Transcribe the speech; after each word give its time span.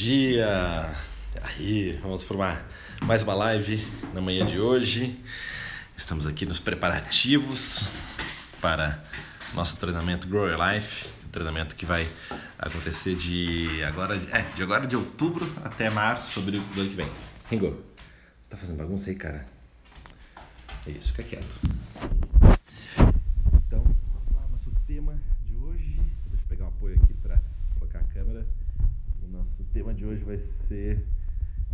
dia! 0.00 0.96
Aí, 1.42 1.92
vamos 2.00 2.24
para 2.24 2.34
uma, 2.34 2.62
mais 3.02 3.22
uma 3.22 3.34
live 3.34 3.86
na 4.14 4.22
manhã 4.22 4.46
de 4.46 4.58
hoje. 4.58 5.22
Estamos 5.94 6.26
aqui 6.26 6.46
nos 6.46 6.58
preparativos 6.58 7.86
para 8.62 9.04
nosso 9.52 9.76
treinamento 9.76 10.26
Grow 10.26 10.48
Your 10.48 10.58
Life, 10.58 11.06
um 11.26 11.28
treinamento 11.28 11.76
que 11.76 11.84
vai 11.84 12.10
acontecer 12.58 13.14
de 13.14 13.84
agora, 13.84 14.16
é, 14.32 14.40
de 14.56 14.62
agora 14.62 14.86
de 14.86 14.96
outubro 14.96 15.46
até 15.62 15.90
março 15.90 16.40
do 16.40 16.48
ano 16.48 16.88
que 16.88 16.96
vem. 16.96 17.10
Ringo, 17.50 17.84
você 18.40 18.48
tá 18.48 18.56
fazendo 18.56 18.78
bagunça 18.78 19.10
aí, 19.10 19.16
cara? 19.16 19.46
É 20.86 20.92
isso, 20.92 21.12
fica 21.12 21.24
quieto. 21.24 21.60
Então, 23.66 23.84
vamos 23.84 24.34
lá, 24.34 24.48
nosso 24.50 24.72
tema 24.86 25.20
de 25.44 25.54
hoje. 25.56 26.00
Deixa 26.24 26.42
eu 26.42 26.48
pegar 26.48 26.64
um 26.64 26.68
apoio 26.68 26.98
aqui 27.02 27.12
para 27.12 27.38
colocar 27.78 27.98
a 27.98 28.04
câmera. 28.04 28.46
E 29.22 29.26
nosso 29.50 29.64
tema 29.72 29.92
de 29.92 30.04
hoje 30.04 30.22
vai 30.22 30.38
ser 30.38 31.04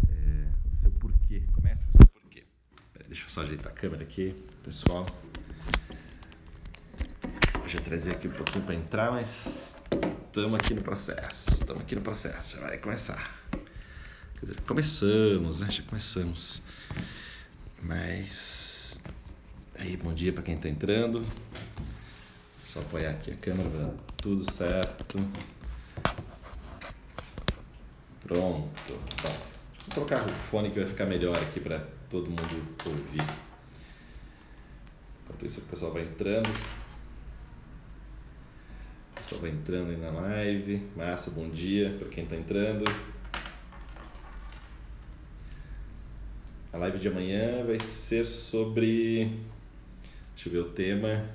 é, 0.08 0.48
o 0.72 0.76
seu 0.76 0.90
porquê. 0.92 1.42
Começa 1.54 1.84
com 1.92 1.98
o 1.98 2.02
seu 2.02 2.06
porquê. 2.06 2.44
Peraí, 2.92 3.08
deixa 3.08 3.26
eu 3.26 3.30
só 3.30 3.42
ajeitar 3.42 3.70
a 3.70 3.74
câmera 3.74 4.02
aqui, 4.02 4.34
pessoal. 4.64 5.04
Vou 7.58 7.68
já 7.68 7.80
trazer 7.80 8.12
aqui 8.12 8.28
um 8.28 8.32
pouquinho 8.32 8.64
para 8.64 8.74
entrar, 8.74 9.12
mas 9.12 9.76
estamos 10.26 10.54
aqui 10.54 10.74
no 10.74 10.82
processo. 10.82 11.50
Estamos 11.50 11.82
aqui 11.82 11.94
no 11.94 12.00
processo, 12.00 12.56
já 12.56 12.62
vai 12.62 12.78
começar. 12.78 13.22
Dizer, 14.40 14.60
começamos, 14.62 15.60
né? 15.60 15.70
Já 15.70 15.82
começamos. 15.82 16.62
Mas. 17.82 18.98
Aí, 19.78 19.96
bom 19.96 20.14
dia 20.14 20.32
para 20.32 20.42
quem 20.42 20.54
está 20.54 20.68
entrando. 20.68 21.24
Só 22.62 22.80
apoiar 22.80 23.10
aqui 23.10 23.32
a 23.32 23.36
câmera, 23.36 23.68
dar 23.68 23.94
tudo 24.16 24.50
certo. 24.50 25.18
Pronto. 28.26 28.98
Tá. 29.22 29.28
Vou 29.28 29.94
colocar 29.94 30.26
o 30.26 30.34
fone 30.34 30.70
que 30.70 30.80
vai 30.80 30.88
ficar 30.88 31.06
melhor 31.06 31.40
aqui 31.40 31.60
para 31.60 31.78
todo 32.10 32.28
mundo 32.28 32.76
ouvir. 32.84 33.24
Enquanto 35.24 35.46
isso, 35.46 35.60
o 35.60 35.64
pessoal 35.64 35.92
vai 35.92 36.02
entrando. 36.02 36.48
O 36.48 36.52
pessoal 39.14 39.42
vai 39.42 39.50
entrando 39.50 39.90
aí 39.90 39.96
na 39.96 40.10
live. 40.10 40.82
Massa, 40.96 41.30
bom 41.30 41.48
dia 41.48 41.94
para 41.98 42.08
quem 42.08 42.24
está 42.24 42.34
entrando. 42.34 42.84
A 46.72 46.78
live 46.78 46.98
de 46.98 47.06
amanhã 47.06 47.64
vai 47.64 47.78
ser 47.78 48.26
sobre. 48.26 49.38
Deixa 50.34 50.48
eu 50.48 50.52
ver 50.52 50.58
o 50.58 50.72
tema. 50.72 51.30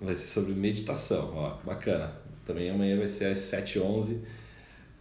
Vai 0.00 0.14
ser 0.14 0.28
sobre 0.28 0.54
meditação, 0.54 1.34
ó, 1.34 1.58
bacana. 1.64 2.25
Também 2.46 2.70
amanhã 2.70 2.96
vai 2.96 3.08
ser 3.08 3.24
às 3.24 3.40
7h11 3.40 4.20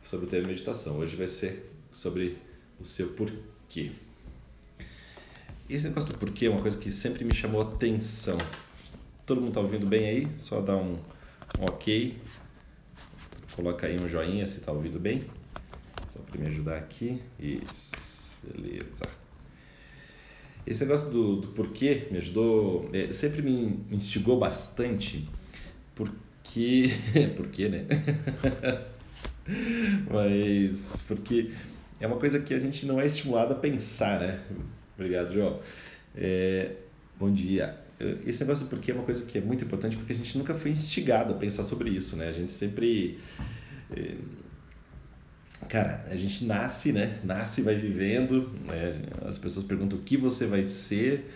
sobre 0.03 0.25
o 0.25 0.29
tema 0.29 0.47
meditação. 0.47 0.97
Hoje 0.97 1.15
vai 1.15 1.27
ser 1.27 1.71
sobre 1.91 2.37
o 2.79 2.85
seu 2.85 3.09
porquê. 3.09 3.91
Esse 5.69 5.87
negócio 5.87 6.11
do 6.11 6.17
porquê 6.17 6.47
é 6.47 6.49
uma 6.49 6.59
coisa 6.59 6.75
que 6.75 6.91
sempre 6.91 7.23
me 7.23 7.35
chamou 7.35 7.61
atenção. 7.61 8.37
Todo 9.27 9.41
mundo 9.41 9.53
tá 9.53 9.59
ouvindo 9.59 9.85
bem 9.85 10.09
aí? 10.09 10.27
Só 10.39 10.59
dá 10.59 10.75
um, 10.75 10.93
um 11.59 11.65
ok. 11.65 12.17
Coloca 13.55 13.85
aí 13.85 13.99
um 13.99 14.09
joinha 14.09 14.45
se 14.47 14.61
tá 14.61 14.71
ouvindo 14.71 14.99
bem. 14.99 15.25
Só 16.11 16.19
para 16.19 16.41
me 16.41 16.47
ajudar 16.47 16.77
aqui. 16.77 17.21
Isso, 17.39 18.37
beleza. 18.43 19.05
Esse 20.65 20.83
negócio 20.83 21.11
do, 21.11 21.41
do 21.41 21.47
porquê 21.49 22.07
me 22.09 22.17
ajudou, 22.17 22.89
é, 22.91 23.11
sempre 23.11 23.43
me 23.43 23.85
instigou 23.91 24.39
bastante, 24.39 25.29
porque. 25.93 26.24
Porquê, 27.35 27.69
né? 27.69 27.85
Mas. 30.11 31.03
Porque 31.07 31.51
é 31.99 32.07
uma 32.07 32.17
coisa 32.17 32.39
que 32.39 32.53
a 32.53 32.59
gente 32.59 32.85
não 32.85 32.99
é 32.99 33.05
estimulado 33.05 33.53
a 33.53 33.55
pensar, 33.55 34.19
né? 34.19 34.39
Obrigado, 34.95 35.33
João. 35.33 35.59
É, 36.15 36.71
bom 37.19 37.31
dia. 37.31 37.77
Esse 38.25 38.41
negócio 38.41 38.65
do 38.65 38.69
porquê 38.69 38.91
é 38.91 38.93
uma 38.93 39.03
coisa 39.03 39.25
que 39.25 39.37
é 39.37 39.41
muito 39.41 39.63
importante 39.63 39.95
porque 39.95 40.13
a 40.13 40.15
gente 40.15 40.37
nunca 40.37 40.53
foi 40.53 40.71
instigado 40.71 41.33
a 41.33 41.37
pensar 41.37 41.63
sobre 41.63 41.89
isso, 41.89 42.15
né? 42.15 42.27
A 42.27 42.31
gente 42.31 42.51
sempre. 42.51 43.19
É, 43.95 44.15
cara, 45.69 46.05
a 46.09 46.15
gente 46.15 46.45
nasce, 46.45 46.91
né? 46.91 47.19
Nasce 47.23 47.61
e 47.61 47.63
vai 47.63 47.75
vivendo. 47.75 48.51
Né? 48.65 49.01
As 49.25 49.37
pessoas 49.37 49.65
perguntam 49.65 49.97
o 49.97 50.01
que 50.01 50.17
você 50.17 50.45
vai 50.45 50.65
ser, 50.65 51.29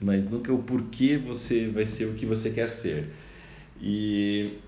mas 0.00 0.28
nunca 0.28 0.52
o 0.52 0.62
porquê 0.62 1.18
você 1.18 1.68
vai 1.68 1.84
ser 1.84 2.06
o 2.06 2.14
que 2.14 2.24
você 2.24 2.50
quer 2.50 2.68
ser. 2.68 3.10
E, 3.80 4.58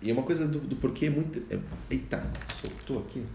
e 0.00 0.12
uma 0.12 0.22
coisa 0.22 0.46
do, 0.46 0.60
do 0.60 0.76
porquê 0.76 1.06
é 1.06 1.10
muito. 1.10 1.38
É, 1.52 1.58
eita, 1.90 2.22
soltou 2.60 3.00
aqui. 3.00 3.26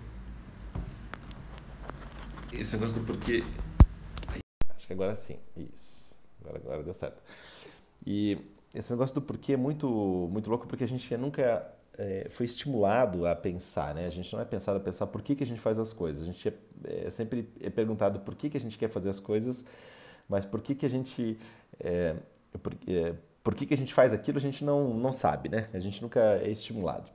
Esse 2.51 2.75
negócio 2.77 3.01
do 3.01 3.05
porquê. 3.05 3.43
Acho 4.75 4.87
que 4.87 4.93
agora 4.93 5.15
sim. 5.15 5.37
Isso. 5.57 6.15
Agora, 6.41 6.57
agora 6.57 6.83
deu 6.83 6.93
certo. 6.93 7.21
E 8.05 8.37
esse 8.73 8.91
negócio 8.91 9.13
do 9.15 9.21
porquê 9.21 9.53
é 9.53 9.57
muito, 9.57 9.87
muito 10.31 10.49
louco 10.49 10.67
porque 10.67 10.83
a 10.83 10.87
gente 10.87 11.15
nunca 11.17 11.69
é, 11.97 12.27
foi 12.29 12.45
estimulado 12.45 13.27
a 13.27 13.35
pensar, 13.35 13.93
né? 13.93 14.05
A 14.05 14.09
gente 14.09 14.31
não 14.33 14.41
é 14.41 14.45
pensado 14.45 14.77
a 14.77 14.81
pensar 14.81 15.07
por 15.07 15.21
que, 15.21 15.35
que 15.35 15.43
a 15.43 15.47
gente 15.47 15.59
faz 15.59 15.77
as 15.77 15.91
coisas. 15.91 16.23
A 16.23 16.25
gente 16.25 16.47
é, 16.47 17.07
é 17.07 17.09
sempre 17.09 17.49
é 17.59 17.69
perguntado 17.69 18.21
por 18.21 18.35
que, 18.35 18.49
que 18.49 18.57
a 18.57 18.61
gente 18.61 18.77
quer 18.77 18.89
fazer 18.89 19.09
as 19.09 19.19
coisas, 19.19 19.65
mas 20.29 20.45
por 20.45 20.61
que, 20.61 20.75
que 20.75 20.85
a 20.85 20.89
gente 20.89 21.37
é, 21.79 22.15
por, 22.61 22.73
é, 22.87 23.15
por 23.43 23.55
que, 23.55 23.65
que 23.65 23.73
a 23.73 23.77
gente 23.77 23.93
faz 23.93 24.13
aquilo 24.13 24.37
a 24.37 24.41
gente 24.41 24.63
não, 24.63 24.93
não 24.93 25.11
sabe, 25.11 25.49
né? 25.49 25.69
A 25.73 25.79
gente 25.79 26.01
nunca 26.01 26.19
é 26.41 26.49
estimulado. 26.49 27.09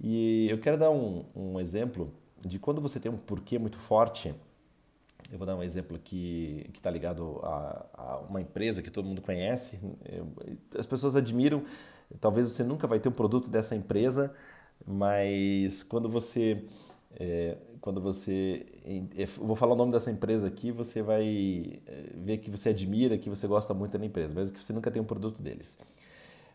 E 0.00 0.48
eu 0.48 0.58
quero 0.58 0.78
dar 0.78 0.90
um, 0.90 1.24
um 1.34 1.60
exemplo 1.60 2.12
de 2.38 2.58
quando 2.58 2.80
você 2.80 2.98
tem 2.98 3.12
um 3.12 3.18
porquê 3.18 3.58
muito 3.58 3.76
forte. 3.76 4.34
Eu 5.30 5.38
vou 5.38 5.46
dar 5.46 5.54
um 5.54 5.62
exemplo 5.62 5.98
que 5.98 6.68
está 6.74 6.90
ligado 6.90 7.38
a, 7.42 7.86
a, 7.92 8.18
uma 8.28 8.40
empresa 8.40 8.82
que 8.82 8.90
todo 8.90 9.04
mundo 9.04 9.20
conhece. 9.20 9.78
As 10.76 10.86
pessoas 10.86 11.14
admiram 11.14 11.62
Talvez 12.18 12.46
você 12.46 12.64
nunca 12.64 12.86
vai 12.86 12.98
ter 12.98 13.08
um 13.08 13.12
produto 13.12 13.48
dessa 13.48 13.76
empresa, 13.76 14.34
mas 14.84 15.82
quando 15.82 16.08
você 16.08 16.64
é, 17.12 17.56
quando 17.80 18.00
você 18.00 18.66
é, 19.16 19.24
vou 19.26 19.56
falar 19.56 19.72
o 19.72 19.76
nome 19.76 19.92
dessa 19.92 20.10
empresa 20.10 20.46
aqui, 20.46 20.70
você 20.70 21.02
vai 21.02 21.80
é, 21.86 22.10
ver 22.14 22.38
que 22.38 22.50
você 22.50 22.68
admira, 22.70 23.16
que 23.16 23.30
você 23.30 23.46
gosta 23.46 23.72
muito 23.72 23.96
da 23.96 24.04
empresa, 24.04 24.34
mas 24.34 24.50
que 24.50 24.62
você 24.62 24.72
nunca 24.72 24.90
tem 24.90 25.00
um 25.00 25.04
produto 25.04 25.40
deles. 25.40 25.78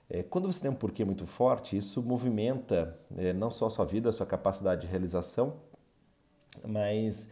É, 0.09 0.21
quando 0.21 0.51
você 0.51 0.61
tem 0.61 0.69
um 0.69 0.75
porquê 0.75 1.03
muito 1.03 1.25
forte, 1.25 1.75
isso 1.75 2.01
movimenta 2.03 2.95
não 3.35 3.49
só 3.49 3.67
a 3.67 3.69
sua 3.71 3.85
vida, 3.85 4.09
a 4.09 4.11
sua 4.11 4.25
capacidade 4.25 4.81
de 4.81 4.87
realização, 4.87 5.55
mas 6.67 7.31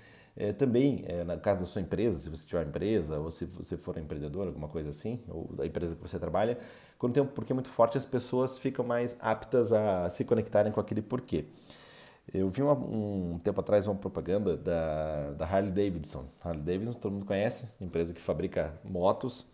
também, 0.57 1.05
na 1.27 1.37
casa 1.37 1.59
da 1.59 1.65
sua 1.67 1.81
empresa, 1.81 2.17
se 2.17 2.27
você 2.27 2.43
tiver 2.47 2.61
uma 2.63 2.69
empresa, 2.69 3.19
ou 3.19 3.29
se 3.29 3.45
você 3.45 3.77
for 3.77 3.95
um 3.95 4.01
empreendedor, 4.01 4.47
alguma 4.47 4.67
coisa 4.67 4.89
assim, 4.89 5.21
ou 5.27 5.53
da 5.53 5.67
empresa 5.67 5.95
que 5.95 6.01
você 6.01 6.17
trabalha, 6.17 6.57
quando 6.97 7.13
tem 7.13 7.21
um 7.21 7.27
porquê 7.27 7.53
muito 7.53 7.69
forte, 7.69 7.95
as 7.95 8.07
pessoas 8.07 8.57
ficam 8.57 8.83
mais 8.83 9.15
aptas 9.19 9.71
a 9.71 10.09
se 10.09 10.25
conectarem 10.25 10.71
com 10.71 10.79
aquele 10.79 11.03
porquê. 11.03 11.45
Eu 12.31 12.49
vi 12.49 12.61
uma, 12.61 12.73
um 12.73 13.39
tempo 13.43 13.59
atrás 13.59 13.87
uma 13.87 13.95
propaganda 13.95 14.55
da, 14.55 15.31
da 15.31 15.45
Harley 15.45 15.71
Davidson. 15.71 16.25
Harley 16.43 16.61
Davidson, 16.61 16.99
todo 16.99 17.11
mundo 17.13 17.25
conhece, 17.25 17.67
empresa 17.81 18.13
que 18.13 18.21
fabrica 18.21 18.73
motos 18.83 19.51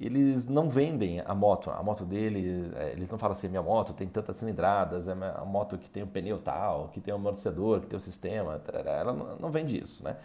eles 0.00 0.46
não 0.46 0.68
vendem 0.68 1.20
a 1.20 1.34
moto. 1.34 1.70
A 1.70 1.82
moto 1.82 2.04
dele, 2.04 2.70
é, 2.76 2.92
eles 2.92 3.10
não 3.10 3.18
falam 3.18 3.36
assim, 3.36 3.48
minha 3.48 3.62
moto 3.62 3.92
tem 3.92 4.06
tantas 4.06 4.36
cilindradas, 4.36 5.08
é 5.08 5.12
a 5.12 5.44
moto 5.44 5.76
que 5.76 5.90
tem 5.90 6.02
o 6.02 6.06
pneu 6.06 6.38
tal, 6.38 6.88
que 6.88 7.00
tem 7.00 7.12
o 7.12 7.16
amortecedor, 7.16 7.80
que 7.80 7.86
tem 7.86 7.96
o 7.96 8.00
sistema, 8.00 8.60
ela 8.86 9.12
não 9.12 9.50
vende 9.50 9.80
isso, 9.80 10.04
né? 10.04 10.16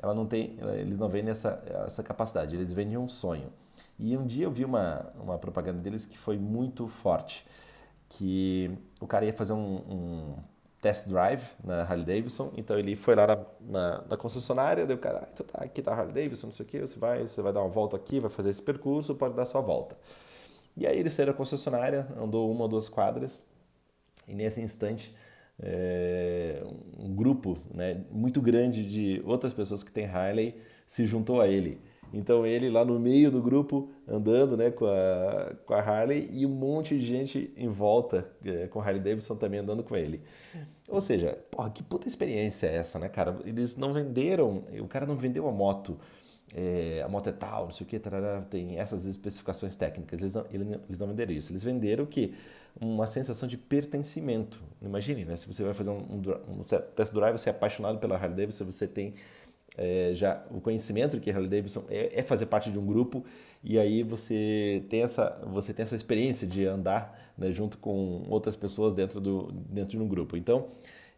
Ela 0.00 0.14
não 0.14 0.26
tem, 0.26 0.58
eles 0.78 0.98
não 0.98 1.08
vendem 1.08 1.30
essa, 1.30 1.62
essa 1.86 2.02
capacidade, 2.02 2.54
eles 2.54 2.72
vendem 2.72 2.96
um 2.98 3.08
sonho. 3.08 3.50
E 3.98 4.16
um 4.16 4.26
dia 4.26 4.44
eu 4.44 4.50
vi 4.50 4.64
uma, 4.64 5.06
uma 5.18 5.38
propaganda 5.38 5.80
deles 5.80 6.04
que 6.04 6.18
foi 6.18 6.36
muito 6.38 6.86
forte, 6.86 7.46
que 8.08 8.70
o 9.00 9.06
cara 9.06 9.24
ia 9.24 9.32
fazer 9.32 9.54
um, 9.54 9.76
um 9.88 10.34
test 10.80 11.08
drive 11.08 11.42
na 11.64 11.82
Harley 11.82 12.04
Davidson, 12.04 12.52
então 12.56 12.78
ele 12.78 12.94
foi 12.94 13.14
lá 13.14 13.26
na, 13.26 13.38
na, 13.60 14.04
na 14.10 14.16
concessionária, 14.16 14.86
deu 14.86 14.98
cara, 14.98 15.20
ah, 15.24 15.28
então 15.32 15.46
tá, 15.46 15.64
aqui 15.64 15.82
tá 15.82 15.92
a 15.92 15.98
Harley 15.98 16.12
Davidson, 16.12 16.48
não 16.48 16.54
sei 16.54 16.66
o 16.66 16.68
que, 16.68 16.80
você 16.80 16.98
vai, 16.98 17.22
você 17.22 17.42
vai 17.42 17.52
dar 17.52 17.60
uma 17.60 17.68
volta 17.68 17.96
aqui, 17.96 18.20
vai 18.20 18.30
fazer 18.30 18.50
esse 18.50 18.62
percurso, 18.62 19.14
pode 19.14 19.34
dar 19.34 19.44
sua 19.46 19.60
volta. 19.60 19.96
E 20.76 20.86
aí 20.86 20.98
ele 20.98 21.08
saiu 21.10 21.26
da 21.26 21.32
concessionária, 21.32 22.06
andou 22.20 22.50
uma 22.50 22.62
ou 22.62 22.68
duas 22.68 22.88
quadras, 22.88 23.44
e 24.28 24.34
nesse 24.34 24.60
instante 24.60 25.14
é, 25.58 26.62
um 26.98 27.14
grupo 27.14 27.58
né, 27.72 28.04
muito 28.10 28.40
grande 28.42 28.84
de 28.88 29.22
outras 29.24 29.52
pessoas 29.52 29.82
que 29.82 29.90
têm 29.90 30.06
Harley 30.06 30.60
se 30.86 31.06
juntou 31.06 31.40
a 31.40 31.48
ele. 31.48 31.80
Então 32.12 32.46
ele 32.46 32.70
lá 32.70 32.84
no 32.84 32.98
meio 32.98 33.30
do 33.30 33.42
grupo 33.42 33.90
andando 34.06 34.56
né, 34.56 34.70
com, 34.70 34.86
a, 34.86 35.54
com 35.64 35.74
a 35.74 35.80
Harley 35.80 36.28
e 36.32 36.46
um 36.46 36.50
monte 36.50 36.98
de 36.98 37.04
gente 37.04 37.52
em 37.56 37.68
volta 37.68 38.26
é, 38.44 38.66
com 38.68 38.80
a 38.80 38.84
Harley 38.84 39.00
Davidson 39.00 39.36
também 39.36 39.60
andando 39.60 39.82
com 39.82 39.96
ele. 39.96 40.20
Ou 40.88 41.00
seja, 41.00 41.38
porra, 41.50 41.70
que 41.70 41.82
puta 41.82 42.06
experiência 42.06 42.68
é 42.68 42.76
essa, 42.76 42.98
né, 42.98 43.08
cara? 43.08 43.36
Eles 43.44 43.76
não 43.76 43.92
venderam, 43.92 44.64
o 44.80 44.86
cara 44.86 45.04
não 45.04 45.16
vendeu 45.16 45.48
a 45.48 45.52
moto 45.52 45.98
é, 46.54 47.02
a 47.04 47.08
moto 47.08 47.28
é 47.28 47.32
tal, 47.32 47.64
não 47.64 47.72
sei 47.72 47.86
o 47.86 47.88
que, 47.88 47.98
tarará, 47.98 48.40
tem 48.42 48.78
essas 48.78 49.04
especificações 49.04 49.74
técnicas. 49.74 50.20
Eles 50.20 50.34
não, 50.34 50.46
eles 50.88 50.98
não 50.98 51.08
venderam 51.08 51.32
isso. 51.32 51.52
Eles 51.52 51.62
venderam 51.62 52.04
o 52.04 52.06
que? 52.06 52.34
Uma 52.80 53.06
sensação 53.06 53.48
de 53.48 53.56
pertencimento. 53.56 54.62
Imagine, 54.80 55.24
né? 55.24 55.36
Se 55.36 55.46
você 55.46 55.62
vai 55.62 55.72
fazer 55.72 55.90
um, 55.90 55.98
um, 55.98 56.58
um 56.58 56.60
test 56.94 57.12
drive, 57.12 57.38
você 57.38 57.48
é 57.48 57.52
apaixonado 57.52 57.98
pela 57.98 58.16
Harley 58.16 58.36
Davidson, 58.36 58.64
você 58.64 58.86
tem 58.86 59.14
é, 59.76 60.10
já 60.14 60.42
o 60.50 60.60
conhecimento 60.60 61.20
que 61.20 61.30
Harley 61.30 61.48
Davidson 61.48 61.84
é, 61.88 62.20
é, 62.20 62.22
fazer 62.22 62.46
parte 62.46 62.70
de 62.70 62.78
um 62.78 62.86
grupo 62.86 63.24
e 63.62 63.78
aí 63.78 64.02
você 64.02 64.84
tem 64.88 65.02
essa 65.02 65.38
você 65.52 65.72
tem 65.72 65.82
essa 65.82 65.96
experiência 65.96 66.46
de 66.46 66.64
andar 66.64 67.32
né, 67.36 67.52
junto 67.52 67.76
com 67.78 68.24
outras 68.28 68.56
pessoas 68.56 68.94
dentro 68.94 69.20
do 69.20 69.52
dentro 69.52 69.98
de 69.98 70.02
um 70.02 70.08
grupo. 70.08 70.36
Então 70.36 70.66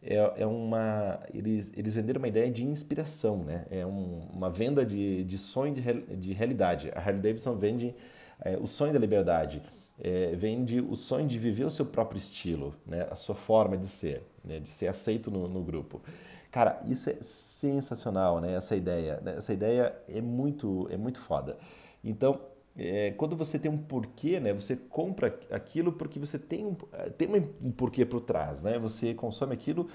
é, 0.03 0.43
é 0.43 0.47
uma 0.47 1.21
eles, 1.33 1.73
eles 1.77 1.95
venderam 1.95 2.19
uma 2.19 2.29
ideia 2.29 2.51
de 2.51 2.65
inspiração, 2.65 3.45
né? 3.45 3.65
É 3.71 3.85
um, 3.87 4.29
uma 4.33 4.51
venda 4.51 4.85
de, 4.85 5.25
de 5.25 5.39
sonho 5.39 5.75
de, 5.75 5.83
de 6.17 6.33
realidade. 6.33 6.91
A 6.95 6.99
Harley 6.99 7.21
Davidson 7.21 7.57
vende 7.57 7.95
é, 8.41 8.57
o 8.57 8.67
sonho 8.67 8.93
da 8.93 8.99
liberdade, 8.99 9.63
é, 10.01 10.35
vende 10.37 10.81
o 10.81 10.95
sonho 10.95 11.27
de 11.27 11.39
viver 11.39 11.65
o 11.65 11.71
seu 11.71 11.87
próprio 11.87 12.19
estilo, 12.19 12.75
né? 12.87 13.07
A 13.11 13.15
sua 13.17 13.35
forma 13.35 13.77
de 13.77 13.87
ser, 13.87 14.23
né? 14.45 14.61
de 14.61 14.69
ser 14.69 14.89
aceito 14.89 15.31
no, 15.31 15.49
no 15.49 15.63
grupo. 15.63 16.01
Cara, 16.51 16.81
isso 16.87 17.11
é 17.11 17.17
sensacional, 17.23 18.41
né? 18.41 18.55
Essa 18.55 18.75
ideia, 18.75 19.21
né? 19.23 19.35
essa 19.37 19.53
ideia 19.53 19.95
é 20.09 20.21
muito, 20.21 20.89
é 20.91 20.97
muito 20.97 21.19
foda. 21.19 21.59
Então 22.03 22.41
é, 22.77 23.11
quando 23.17 23.37
você 23.37 23.59
tem 23.59 23.71
um 23.71 23.77
porquê, 23.77 24.39
né, 24.39 24.53
você 24.53 24.77
compra 24.77 25.37
aquilo 25.51 25.93
porque 25.93 26.19
você 26.21 26.39
tem 26.39 26.65
um, 26.65 26.77
tem 27.17 27.29
um 27.63 27.73
porquê 27.73 28.07
por 28.07 28.21
trás, 28.21 28.63
né? 28.63 28.79
Você 28.79 29.15
consome 29.15 29.53
aquilo 29.53 29.89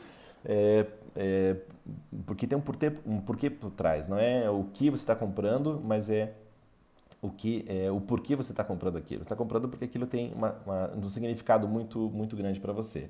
é, 0.43 0.85
é, 1.15 1.55
porque 2.25 2.45
tem 2.45 2.57
um 2.57 2.61
porquê, 2.61 2.91
um 3.05 3.21
porquê 3.21 3.49
por 3.49 3.71
trás. 3.71 4.07
Não 4.07 4.19
é 4.19 4.49
o 4.49 4.65
que 4.65 4.89
você 4.89 5.03
está 5.03 5.15
comprando, 5.15 5.81
mas 5.83 6.09
é 6.09 6.33
o 7.21 7.29
que 7.29 7.65
é 7.69 7.89
o 7.89 8.01
porquê 8.01 8.35
você 8.35 8.51
está 8.51 8.63
comprando 8.63 8.97
aquilo. 8.97 9.21
Você 9.21 9.25
está 9.25 9.35
comprando 9.35 9.69
porque 9.69 9.85
aquilo 9.85 10.05
tem 10.05 10.33
uma, 10.33 10.51
uma, 10.65 10.91
um 10.95 11.03
significado 11.03 11.67
muito 11.67 12.09
muito 12.09 12.35
grande 12.35 12.59
para 12.59 12.73
você. 12.73 13.09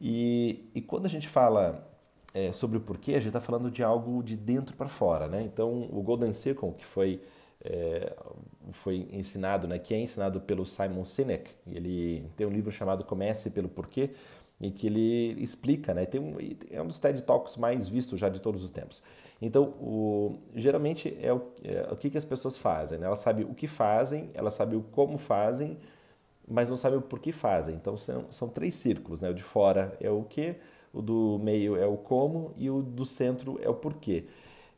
E, 0.00 0.68
e 0.74 0.80
quando 0.80 1.06
a 1.06 1.08
gente 1.08 1.28
fala 1.28 1.86
é, 2.34 2.52
sobre 2.52 2.78
o 2.78 2.80
porquê, 2.80 3.12
a 3.12 3.16
gente 3.16 3.28
está 3.28 3.40
falando 3.40 3.70
de 3.70 3.82
algo 3.82 4.22
de 4.22 4.36
dentro 4.36 4.76
para 4.76 4.88
fora, 4.88 5.28
né? 5.28 5.42
Então 5.42 5.88
o 5.90 6.02
Golden 6.02 6.32
Circle, 6.32 6.72
que 6.72 6.84
foi 6.84 7.20
é, 7.64 8.12
foi 8.72 9.08
ensinado, 9.12 9.68
né, 9.68 9.78
que 9.78 9.94
é 9.94 10.00
ensinado 10.00 10.40
pelo 10.40 10.66
Simon 10.66 11.04
Sinek. 11.04 11.50
Ele 11.66 12.28
tem 12.36 12.46
um 12.46 12.50
livro 12.50 12.72
chamado 12.72 13.04
Comece 13.04 13.50
pelo 13.50 13.68
Porquê, 13.68 14.10
e 14.60 14.70
que 14.70 14.86
ele 14.86 15.42
explica, 15.42 15.94
né, 15.94 16.04
tem 16.04 16.20
um, 16.20 16.36
é 16.70 16.80
um 16.80 16.86
dos 16.86 16.98
TED 16.98 17.22
Talks 17.22 17.56
mais 17.56 17.88
vistos 17.88 18.18
já 18.18 18.28
de 18.28 18.40
todos 18.40 18.64
os 18.64 18.70
tempos. 18.70 19.02
Então, 19.40 19.64
o, 19.80 20.38
geralmente 20.54 21.16
é 21.20 21.32
o, 21.32 21.42
é 21.64 21.88
o 21.92 21.96
que, 21.96 22.10
que 22.10 22.18
as 22.18 22.24
pessoas 22.24 22.56
fazem. 22.56 23.00
Né? 23.00 23.06
Elas 23.06 23.18
sabem 23.18 23.44
o 23.44 23.52
que 23.54 23.66
fazem, 23.66 24.30
elas 24.34 24.54
sabem 24.54 24.78
o 24.78 24.82
como 24.82 25.18
fazem, 25.18 25.76
mas 26.46 26.70
não 26.70 26.76
sabem 26.76 26.98
o 26.98 27.02
porquê 27.02 27.32
fazem. 27.32 27.74
Então, 27.74 27.96
são, 27.96 28.26
são 28.30 28.48
três 28.48 28.76
círculos. 28.76 29.20
Né? 29.20 29.28
O 29.28 29.34
de 29.34 29.42
fora 29.42 29.96
é 30.00 30.08
o 30.08 30.22
que, 30.22 30.54
o 30.92 31.02
do 31.02 31.38
meio 31.42 31.76
é 31.76 31.86
o 31.86 31.96
como 31.96 32.52
e 32.56 32.70
o 32.70 32.82
do 32.82 33.04
centro 33.04 33.58
é 33.62 33.68
o 33.68 33.74
porquê 33.74 34.26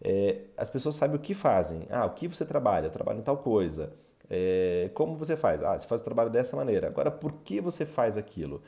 é, 0.04 0.42
as 0.56 0.68
pessoas 0.68 0.96
sabem 0.96 1.16
o 1.16 1.18
que 1.18 1.32
fazem. 1.32 1.86
Ah, 1.90 2.04
o 2.04 2.10
que 2.10 2.28
você 2.28 2.44
trabalha? 2.44 2.86
Eu 2.86 2.90
trabalho 2.90 3.18
em 3.20 3.22
tal 3.22 3.38
coisa. 3.38 3.92
É, 4.28 4.90
como 4.94 5.16
você 5.16 5.34
faz? 5.34 5.62
Ah, 5.62 5.76
você 5.78 5.86
faz 5.86 6.02
o 6.02 6.04
trabalho 6.04 6.28
dessa 6.30 6.54
maneira. 6.56 6.88
Agora, 6.88 7.10
por 7.10 7.32
que 7.44 7.60
você 7.60 7.86
faz 7.86 8.18
aquilo? 8.18 8.62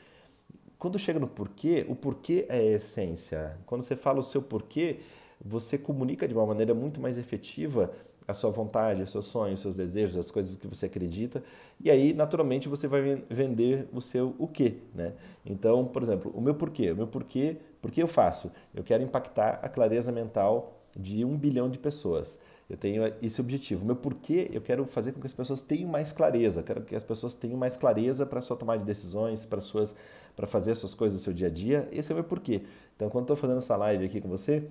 Quando 0.79 0.97
chega 0.97 1.19
no 1.19 1.27
porquê, 1.27 1.85
o 1.87 1.95
porquê 1.95 2.45
é 2.49 2.57
a 2.57 2.63
essência. 2.63 3.57
Quando 3.67 3.83
você 3.83 3.95
fala 3.95 4.19
o 4.19 4.23
seu 4.23 4.41
porquê, 4.41 4.99
você 5.39 5.77
comunica 5.77 6.27
de 6.27 6.33
uma 6.33 6.45
maneira 6.45 6.73
muito 6.73 6.99
mais 6.99 7.17
efetiva 7.17 7.91
a 8.27 8.33
sua 8.33 8.51
vontade, 8.51 9.01
os 9.01 9.11
seus 9.11 9.25
sonhos, 9.27 9.59
os 9.59 9.61
seus 9.61 9.75
desejos, 9.77 10.17
as 10.17 10.29
coisas 10.29 10.55
que 10.55 10.67
você 10.67 10.87
acredita. 10.87 11.41
E 11.79 11.89
aí, 11.89 12.13
naturalmente, 12.13 12.67
você 12.67 12.87
vai 12.87 13.23
vender 13.29 13.87
o 13.93 14.01
seu 14.01 14.35
o 14.37 14.47
quê, 14.47 14.77
né? 14.93 15.13
Então, 15.45 15.85
por 15.85 16.01
exemplo, 16.03 16.31
o 16.35 16.41
meu 16.41 16.53
porquê. 16.53 16.91
O 16.91 16.95
meu 16.95 17.07
porquê, 17.07 17.57
por 17.81 17.89
que 17.89 18.01
eu 18.01 18.07
faço? 18.07 18.51
Eu 18.75 18.83
quero 18.83 19.01
impactar 19.01 19.59
a 19.63 19.69
clareza 19.69 20.11
mental 20.11 20.81
de 20.95 21.23
um 21.23 21.37
bilhão 21.37 21.69
de 21.69 21.79
pessoas. 21.79 22.37
Eu 22.69 22.75
tenho 22.75 23.01
esse 23.21 23.39
objetivo. 23.39 23.85
Meu 23.85 23.95
porquê, 23.95 24.49
eu 24.51 24.59
quero 24.59 24.85
fazer 24.85 25.13
com 25.13 25.21
que 25.21 25.27
as 25.27 25.33
pessoas 25.33 25.61
tenham 25.61 25.89
mais 25.89 26.11
clareza, 26.11 26.61
quero 26.61 26.81
que 26.81 26.95
as 26.95 27.03
pessoas 27.03 27.33
tenham 27.33 27.57
mais 27.57 27.77
clareza 27.77 28.25
para 28.25 28.41
sua 28.41 28.57
tomada 28.57 28.79
de 28.79 28.85
decisões, 28.85 29.45
para 29.45 29.61
suas 29.61 29.95
para 30.35 30.45
fazer 30.45 30.73
as 30.73 30.77
suas 30.77 30.93
coisas 30.93 31.19
no 31.19 31.23
seu 31.23 31.33
dia 31.33 31.47
a 31.47 31.49
dia. 31.49 31.89
Esse 31.91 32.11
é 32.11 32.13
o 32.13 32.15
meu 32.15 32.23
porquê. 32.23 32.61
Então, 32.95 33.09
quando 33.09 33.23
estou 33.23 33.35
fazendo 33.35 33.57
essa 33.57 33.75
live 33.75 34.05
aqui 34.05 34.21
com 34.21 34.29
você, 34.29 34.67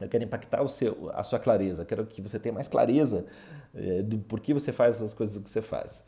eu 0.00 0.08
quero 0.08 0.24
impactar 0.24 0.62
o 0.62 0.68
seu, 0.68 1.10
a 1.14 1.22
sua 1.22 1.38
clareza, 1.38 1.84
quero 1.84 2.06
que 2.06 2.20
você 2.20 2.38
tenha 2.38 2.52
mais 2.52 2.68
clareza 2.68 3.26
é, 3.74 4.02
do 4.02 4.18
porquê 4.18 4.52
você 4.52 4.72
faz 4.72 4.96
essas 4.96 5.14
coisas 5.14 5.42
que 5.42 5.48
você 5.48 5.62
faz. 5.62 6.06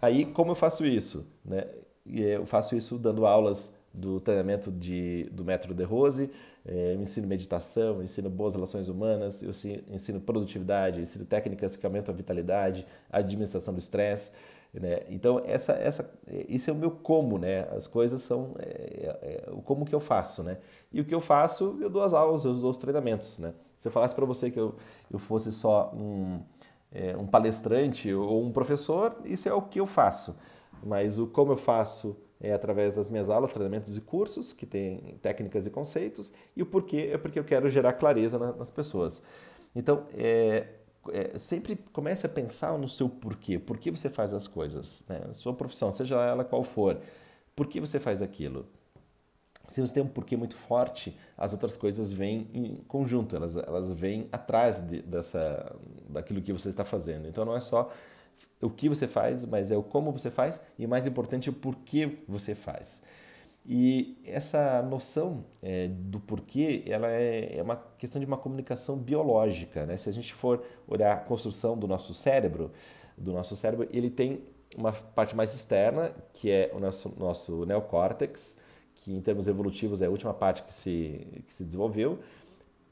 Aí, 0.00 0.24
como 0.24 0.50
eu 0.50 0.54
faço 0.54 0.84
isso? 0.84 1.26
Né? 1.44 1.66
Eu 2.06 2.46
faço 2.46 2.76
isso 2.76 2.98
dando 2.98 3.26
aulas 3.26 3.76
do 3.92 4.20
treinamento 4.20 4.70
de, 4.72 5.28
do 5.32 5.44
método 5.44 5.74
de 5.74 5.84
Rose, 5.84 6.30
é, 6.64 6.94
eu 6.94 7.00
ensino 7.00 7.26
meditação, 7.26 7.96
eu 7.96 8.02
ensino 8.02 8.30
boas 8.30 8.54
relações 8.54 8.88
humanas, 8.88 9.42
eu 9.42 9.50
ensino 9.90 10.20
produtividade, 10.20 10.98
eu 10.98 11.02
ensino 11.02 11.24
técnicas 11.24 11.76
que 11.76 11.84
aumentam 11.84 12.14
a 12.14 12.16
vitalidade, 12.16 12.86
a 13.10 13.18
administração 13.18 13.74
do 13.74 13.80
estresse. 13.80 14.30
Né? 14.72 15.02
Então, 15.10 15.42
essa, 15.44 15.72
essa, 15.72 16.10
esse 16.26 16.70
é 16.70 16.72
o 16.72 16.76
meu 16.76 16.90
como, 16.90 17.36
né? 17.36 17.68
As 17.76 17.86
coisas 17.86 18.22
são 18.22 18.54
é, 18.58 18.64
é, 18.64 19.44
é, 19.46 19.50
o 19.50 19.60
como 19.60 19.84
que 19.84 19.94
eu 19.94 20.00
faço, 20.00 20.42
né? 20.42 20.56
E 20.90 20.98
o 21.00 21.04
que 21.04 21.14
eu 21.14 21.20
faço, 21.20 21.76
eu 21.78 21.90
dou 21.90 22.02
as 22.02 22.14
aulas, 22.14 22.42
eu 22.44 22.54
dou 22.54 22.70
os 22.70 22.78
treinamentos, 22.78 23.38
né? 23.38 23.52
Se 23.78 23.88
eu 23.88 23.92
falasse 23.92 24.14
para 24.14 24.24
você 24.24 24.50
que 24.50 24.58
eu, 24.58 24.74
eu 25.10 25.18
fosse 25.18 25.52
só 25.52 25.92
um, 25.94 26.40
é, 26.90 27.14
um 27.16 27.26
palestrante 27.26 28.12
ou 28.14 28.42
um 28.42 28.50
professor, 28.50 29.14
isso 29.26 29.46
é 29.46 29.52
o 29.52 29.60
que 29.60 29.78
eu 29.78 29.86
faço. 29.86 30.36
Mas 30.82 31.18
o 31.18 31.26
como 31.26 31.52
eu 31.52 31.56
faço 31.56 32.16
é 32.40 32.52
através 32.52 32.96
das 32.96 33.10
minhas 33.10 33.28
aulas, 33.28 33.52
treinamentos 33.52 33.96
e 33.96 34.00
cursos, 34.00 34.54
que 34.54 34.64
tem 34.64 35.18
técnicas 35.20 35.66
e 35.66 35.70
conceitos, 35.70 36.32
e 36.56 36.62
o 36.62 36.66
porquê 36.66 37.10
é 37.12 37.18
porque 37.18 37.38
eu 37.38 37.44
quero 37.44 37.68
gerar 37.70 37.92
clareza 37.92 38.38
na, 38.38 38.52
nas 38.52 38.70
pessoas. 38.70 39.22
Então, 39.76 40.06
é, 40.14 40.66
é, 41.10 41.38
sempre 41.38 41.76
comece 41.92 42.26
a 42.26 42.28
pensar 42.28 42.76
no 42.78 42.88
seu 42.88 43.08
porquê, 43.08 43.58
por 43.58 43.78
que 43.78 43.90
você 43.90 44.08
faz 44.08 44.32
as 44.32 44.46
coisas, 44.46 45.04
né? 45.08 45.32
sua 45.32 45.52
profissão, 45.54 45.90
seja 45.90 46.16
ela 46.22 46.44
qual 46.44 46.62
for, 46.62 47.00
por 47.56 47.66
que 47.66 47.80
você 47.80 47.98
faz 47.98 48.22
aquilo. 48.22 48.66
Se 49.68 49.80
você 49.80 49.94
tem 49.94 50.02
um 50.02 50.08
porquê 50.08 50.36
muito 50.36 50.56
forte, 50.56 51.16
as 51.36 51.52
outras 51.52 51.76
coisas 51.76 52.12
vêm 52.12 52.48
em 52.52 52.76
conjunto, 52.88 53.34
elas, 53.34 53.56
elas 53.56 53.90
vêm 53.90 54.28
atrás 54.30 54.80
de, 54.80 55.00
dessa, 55.02 55.74
daquilo 56.08 56.42
que 56.42 56.52
você 56.52 56.68
está 56.68 56.84
fazendo. 56.84 57.26
Então 57.26 57.44
não 57.44 57.56
é 57.56 57.60
só 57.60 57.90
o 58.60 58.68
que 58.68 58.88
você 58.88 59.08
faz, 59.08 59.44
mas 59.44 59.70
é 59.70 59.76
o 59.76 59.82
como 59.82 60.12
você 60.12 60.30
faz 60.30 60.60
e, 60.78 60.86
mais 60.86 61.06
importante, 61.06 61.48
o 61.48 61.52
porquê 61.52 62.18
você 62.28 62.54
faz. 62.54 63.02
E 63.64 64.18
essa 64.24 64.82
noção 64.82 65.44
é, 65.62 65.86
do 65.88 66.18
porquê, 66.18 66.82
ela 66.86 67.08
é, 67.08 67.58
é, 67.58 67.62
uma 67.62 67.76
questão 67.96 68.18
de 68.18 68.26
uma 68.26 68.36
comunicação 68.36 68.96
biológica. 68.98 69.86
Né? 69.86 69.96
Se 69.96 70.08
a 70.08 70.12
gente 70.12 70.34
for 70.34 70.64
olhar 70.86 71.12
a 71.12 71.16
construção 71.16 71.78
do 71.78 71.86
nosso 71.86 72.12
cérebro, 72.12 72.72
do 73.16 73.32
nosso 73.32 73.54
cérebro, 73.54 73.88
ele 73.92 74.10
tem 74.10 74.42
uma 74.76 74.92
parte 74.92 75.36
mais 75.36 75.54
externa, 75.54 76.12
que 76.32 76.50
é 76.50 76.72
o 76.74 76.80
nosso, 76.80 77.14
nosso 77.16 77.64
neocórtex, 77.64 78.56
que 78.94 79.12
em 79.12 79.20
termos 79.20 79.46
evolutivos 79.46 80.02
é 80.02 80.06
a 80.06 80.10
última 80.10 80.34
parte 80.34 80.62
que 80.64 80.72
se, 80.72 81.42
que 81.46 81.52
se 81.52 81.64
desenvolveu. 81.64 82.18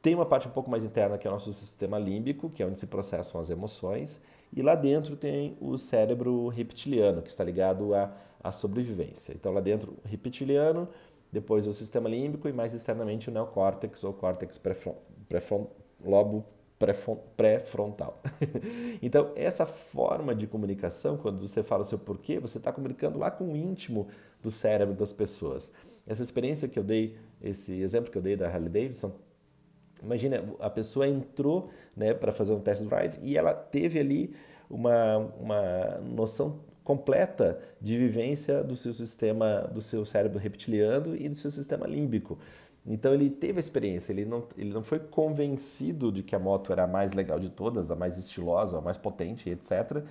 Tem 0.00 0.14
uma 0.14 0.26
parte 0.26 0.46
um 0.46 0.50
pouco 0.50 0.70
mais 0.70 0.84
interna, 0.84 1.18
que 1.18 1.26
é 1.26 1.30
o 1.30 1.32
nosso 1.32 1.52
sistema 1.52 1.98
límbico, 1.98 2.48
que 2.48 2.62
é 2.62 2.66
onde 2.66 2.78
se 2.78 2.86
processam 2.86 3.40
as 3.40 3.50
emoções. 3.50 4.20
E 4.52 4.62
lá 4.62 4.74
dentro 4.74 5.16
tem 5.16 5.56
o 5.60 5.76
cérebro 5.76 6.48
reptiliano, 6.48 7.22
que 7.22 7.30
está 7.30 7.44
ligado 7.44 7.94
à, 7.94 8.12
à 8.42 8.50
sobrevivência. 8.50 9.32
Então, 9.32 9.52
lá 9.52 9.60
dentro, 9.60 9.96
o 10.04 10.08
reptiliano, 10.08 10.88
depois 11.32 11.66
o 11.66 11.72
sistema 11.72 12.08
límbico 12.08 12.48
e 12.48 12.52
mais 12.52 12.74
externamente 12.74 13.28
o 13.28 13.32
neocórtex 13.32 14.02
ou 14.02 14.12
córtex 14.12 14.58
pré-frontal 14.58 15.70
lobo 16.04 16.44
pré-frontal. 17.36 18.22
então, 19.02 19.32
essa 19.36 19.66
forma 19.66 20.34
de 20.34 20.46
comunicação, 20.46 21.16
quando 21.16 21.46
você 21.46 21.62
fala 21.62 21.82
o 21.82 21.84
seu 21.84 21.98
porquê, 21.98 22.40
você 22.40 22.56
está 22.58 22.72
comunicando 22.72 23.18
lá 23.18 23.30
com 23.30 23.52
o 23.52 23.56
íntimo 23.56 24.08
do 24.42 24.50
cérebro 24.50 24.94
das 24.94 25.12
pessoas. 25.12 25.72
Essa 26.06 26.22
experiência 26.22 26.68
que 26.68 26.78
eu 26.78 26.82
dei, 26.82 27.18
esse 27.42 27.80
exemplo 27.82 28.10
que 28.10 28.16
eu 28.16 28.22
dei 28.22 28.34
da 28.34 28.48
Harley 28.48 28.70
Davidson, 28.70 29.12
Imagina, 30.02 30.44
a 30.58 30.70
pessoa 30.70 31.06
entrou 31.06 31.70
né, 31.96 32.14
para 32.14 32.32
fazer 32.32 32.52
um 32.52 32.60
test 32.60 32.82
drive 32.84 33.18
e 33.22 33.36
ela 33.36 33.54
teve 33.54 33.98
ali 33.98 34.34
uma, 34.68 35.18
uma 35.38 36.00
noção 36.02 36.60
completa 36.84 37.60
de 37.80 37.96
vivência 37.96 38.62
do 38.62 38.76
seu 38.76 38.92
sistema, 38.92 39.70
do 39.72 39.82
seu 39.82 40.04
cérebro 40.04 40.38
reptiliano 40.38 41.14
e 41.14 41.28
do 41.28 41.36
seu 41.36 41.50
sistema 41.50 41.86
límbico. 41.86 42.38
Então 42.86 43.12
ele 43.12 43.28
teve 43.28 43.58
a 43.58 43.60
experiência, 43.60 44.12
ele 44.12 44.24
não, 44.24 44.44
ele 44.56 44.72
não 44.72 44.82
foi 44.82 44.98
convencido 44.98 46.10
de 46.10 46.22
que 46.22 46.34
a 46.34 46.38
moto 46.38 46.72
era 46.72 46.84
a 46.84 46.86
mais 46.86 47.12
legal 47.12 47.38
de 47.38 47.50
todas, 47.50 47.90
a 47.90 47.96
mais 47.96 48.16
estilosa, 48.16 48.78
a 48.78 48.80
mais 48.80 48.96
potente, 48.96 49.50
etc. 49.50 50.02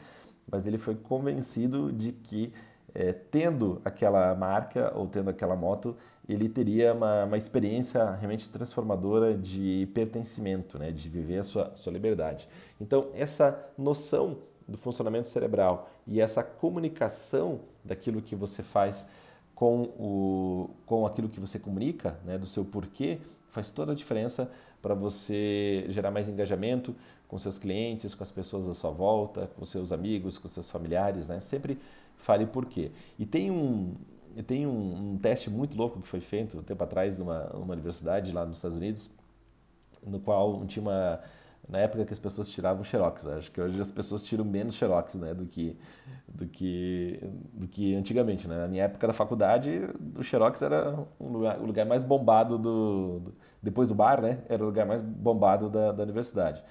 Mas 0.50 0.68
ele 0.68 0.78
foi 0.78 0.96
convencido 0.96 1.92
de 1.92 2.12
que 2.12 2.54
é, 2.94 3.14
tendo 3.14 3.82
aquela 3.84 4.34
marca 4.36 4.92
ou 4.96 5.08
tendo 5.08 5.30
aquela 5.30 5.56
moto, 5.56 5.96
ele 6.28 6.48
teria 6.48 6.94
uma, 6.94 7.26
uma 7.26 7.38
experiência 7.38 8.12
realmente 8.12 8.50
transformadora 8.50 9.36
de 9.36 9.88
pertencimento, 9.94 10.78
né, 10.78 10.92
de 10.92 11.10
viver 11.10 11.40
a 11.40 11.44
sua, 11.44 11.72
sua 11.76 11.92
liberdade. 11.92 12.48
Então, 12.80 13.08
essa 13.14 13.68
noção 13.78 14.38
do 14.68 14.78
funcionamento 14.78 15.28
cerebral 15.28 15.90
e 16.06 16.22
essa 16.22 16.44
comunicação 16.44 17.62
daquilo 17.84 18.22
que 18.22 18.36
você 18.36 18.62
faz 18.62 19.10
com, 19.56 19.82
o, 19.98 20.70
com 20.86 21.06
aquilo 21.06 21.28
que 21.28 21.40
você 21.40 21.58
comunica, 21.58 22.18
né, 22.24 22.38
do 22.38 22.46
seu 22.46 22.64
porquê, 22.64 23.20
faz 23.52 23.72
toda 23.72 23.94
a 23.94 23.96
diferença 23.96 24.52
para 24.82 24.94
você 24.94 25.86
gerar 25.90 26.12
mais 26.12 26.30
engajamento 26.30 26.96
com 27.28 27.38
seus 27.38 27.58
clientes, 27.58 28.16
com 28.16 28.24
as 28.24 28.32
pessoas 28.32 28.68
à 28.68 28.74
sua 28.74 28.92
volta, 28.92 29.50
com 29.56 29.66
seus 29.66 29.92
amigos, 29.92 30.38
com 30.38 30.48
seus 30.48 30.70
familiares, 30.70 31.30
né? 31.30 31.40
Sempre 31.40 31.78
fale 32.20 32.46
por 32.46 32.66
quê. 32.66 32.92
E 33.18 33.26
tem 33.26 33.50
um, 33.50 33.96
tem 34.46 34.68
um, 34.68 35.14
um, 35.14 35.18
teste 35.18 35.50
muito 35.50 35.76
louco 35.76 36.00
que 36.00 36.08
foi 36.08 36.20
feito 36.20 36.60
um 36.60 36.62
tempo 36.62 36.84
atrás 36.84 37.18
numa, 37.18 37.50
universidade 37.56 38.32
lá 38.32 38.46
nos 38.46 38.58
Estados 38.58 38.78
Unidos, 38.78 39.10
no 40.06 40.20
qual 40.20 40.64
tinha 40.66 40.84
uma 40.84 41.20
na 41.68 41.78
época 41.78 42.04
que 42.04 42.12
as 42.12 42.18
pessoas 42.18 42.50
tiravam 42.50 42.84
xerox. 42.84 43.28
Acho 43.28 43.52
que 43.52 43.62
hoje 43.62 43.80
as 43.80 43.92
pessoas 43.92 44.24
tiram 44.24 44.44
menos 44.44 44.74
xerox 44.74 45.16
né, 45.16 45.36
do, 45.36 45.46
que, 45.46 45.78
do, 46.28 46.48
que, 46.48 47.20
do 47.54 47.68
que 47.68 47.94
antigamente. 47.94 48.48
Né? 48.48 48.58
Na 48.58 48.68
minha 48.68 48.86
época 48.86 49.06
da 49.06 49.14
faculdade, 49.14 49.88
o 50.18 50.24
xerox 50.24 50.64
era 50.64 50.98
um 51.20 51.28
lugar, 51.28 51.60
o 51.60 51.66
lugar 51.66 51.86
mais 51.86 52.04
bombado, 52.04 52.58
do, 52.58 53.20
do, 53.20 53.34
depois 53.62 53.88
do 53.88 53.94
bar, 53.94 54.20
né, 54.20 54.40
era 54.50 54.64
o 54.64 54.66
lugar 54.66 54.88
mais 54.88 55.02
bombado 55.04 55.70
da, 55.70 55.92
da 55.92 56.02
universidade. 56.02 56.64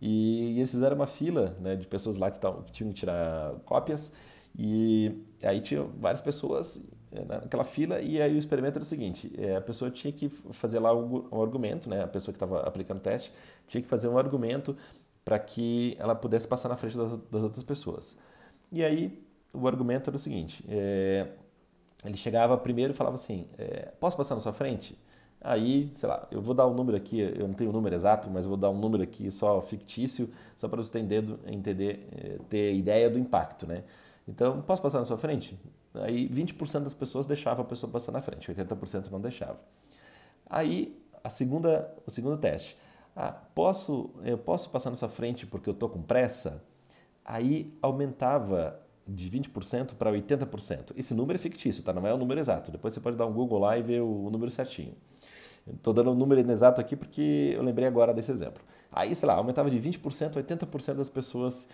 E, 0.00 0.52
e, 0.52 0.58
eles 0.58 0.70
fizeram 0.70 0.94
uma 0.94 1.08
fila 1.08 1.56
né, 1.60 1.74
de 1.74 1.86
pessoas 1.86 2.16
lá 2.16 2.30
que, 2.30 2.38
tavam, 2.38 2.62
que 2.62 2.70
tinham 2.70 2.90
que 2.90 3.00
tirar 3.00 3.52
cópias 3.64 4.14
e 4.58 5.24
aí 5.42 5.60
tinha 5.60 5.82
várias 5.82 6.20
pessoas 6.20 6.82
eh, 7.12 7.24
naquela 7.24 7.64
fila 7.64 8.00
e 8.00 8.20
aí 8.20 8.34
o 8.34 8.38
experimento 8.38 8.78
era 8.78 8.82
o 8.82 8.86
seguinte, 8.86 9.32
eh, 9.38 9.56
a 9.56 9.60
pessoa 9.60 9.90
tinha 9.90 10.12
que 10.12 10.28
fazer 10.28 10.78
lá 10.78 10.94
um, 10.94 11.28
um 11.30 11.42
argumento, 11.42 11.90
né, 11.90 12.02
a 12.02 12.06
pessoa 12.06 12.32
que 12.32 12.36
estava 12.36 12.60
aplicando 12.60 12.98
o 12.98 13.00
teste 13.00 13.32
tinha 13.66 13.82
que 13.82 13.88
fazer 13.88 14.08
um 14.08 14.16
argumento 14.16 14.76
para 15.24 15.38
que 15.38 15.94
ela 15.98 16.14
pudesse 16.14 16.48
passar 16.48 16.68
na 16.68 16.76
frente 16.76 16.96
das, 16.96 17.12
das, 17.30 17.42
outras 17.42 17.64
pessoas. 17.64 18.18
E 18.72 18.84
aí 18.84 19.22
o 19.52 19.66
argumento 19.66 20.08
era 20.08 20.16
o 20.16 20.18
seguinte, 20.18 20.64
é, 20.68 21.28
ele 22.04 22.16
chegava 22.16 22.56
primeiro 22.56 22.92
e 22.92 22.96
falava 22.96 23.16
assim, 23.16 23.46
é, 23.58 23.92
posso 24.00 24.16
passar 24.16 24.34
na 24.34 24.40
sua 24.40 24.52
frente? 24.52 24.98
Aí, 25.40 25.90
sei 25.94 26.08
lá, 26.08 26.26
eu 26.30 26.40
vou 26.40 26.54
dar 26.54 26.66
um 26.66 26.74
número 26.74 26.96
aqui, 26.96 27.20
eu 27.20 27.46
não 27.46 27.54
tenho 27.54 27.70
o 27.70 27.72
um 27.72 27.76
número 27.76 27.94
exato, 27.94 28.30
mas 28.30 28.44
eu 28.44 28.48
vou 28.48 28.58
dar 28.58 28.70
um 28.70 28.78
número 28.78 29.02
aqui 29.02 29.30
só 29.30 29.60
fictício, 29.60 30.30
só 30.56 30.66
para 30.66 30.82
você 30.82 30.98
entender, 30.98 31.36
entender, 31.46 32.40
ter 32.48 32.74
ideia 32.74 33.10
do 33.10 33.18
impacto, 33.18 33.66
né? 33.66 33.84
Então, 34.28 34.60
posso 34.62 34.82
passar 34.82 34.98
na 34.98 35.04
sua 35.04 35.18
frente? 35.18 35.58
Aí 35.94 36.28
20% 36.28 36.80
das 36.80 36.94
pessoas 36.94 37.26
deixavam 37.26 37.64
a 37.64 37.68
pessoa 37.68 37.90
passar 37.90 38.12
na 38.12 38.20
frente, 38.20 38.52
80% 38.52 39.10
não 39.10 39.20
deixava. 39.20 39.58
Aí, 40.48 41.00
a 41.22 41.28
segunda, 41.28 41.92
o 42.06 42.10
segundo 42.10 42.36
teste. 42.36 42.76
Ah, 43.14 43.32
posso, 43.32 44.10
eu 44.24 44.36
posso 44.36 44.68
passar 44.70 44.90
na 44.90 44.96
sua 44.96 45.08
frente 45.08 45.46
porque 45.46 45.68
eu 45.68 45.72
estou 45.72 45.88
com 45.88 46.02
pressa? 46.02 46.62
Aí 47.24 47.72
aumentava 47.80 48.80
de 49.06 49.30
20% 49.30 49.94
para 49.94 50.12
80%. 50.12 50.92
Esse 50.96 51.14
número 51.14 51.36
é 51.36 51.38
fictício, 51.38 51.82
tá? 51.82 51.92
não 51.92 52.06
é 52.06 52.12
o 52.12 52.18
número 52.18 52.40
exato. 52.40 52.70
Depois 52.70 52.92
você 52.92 53.00
pode 53.00 53.16
dar 53.16 53.26
um 53.26 53.32
Google 53.32 53.60
lá 53.60 53.78
e 53.78 53.82
ver 53.82 54.02
o 54.02 54.28
número 54.30 54.50
certinho. 54.50 54.94
Estou 55.66 55.92
dando 55.92 56.10
o 56.10 56.12
um 56.12 56.16
número 56.16 56.40
inexato 56.40 56.80
aqui 56.80 56.94
porque 56.94 57.52
eu 57.54 57.62
lembrei 57.62 57.88
agora 57.88 58.12
desse 58.12 58.30
exemplo. 58.30 58.62
Aí, 58.90 59.14
sei 59.14 59.26
lá, 59.26 59.34
aumentava 59.34 59.70
de 59.70 59.78
20% 59.78 60.36
a 60.36 60.42
80% 60.42 60.94
das 60.94 61.08
pessoas 61.08 61.68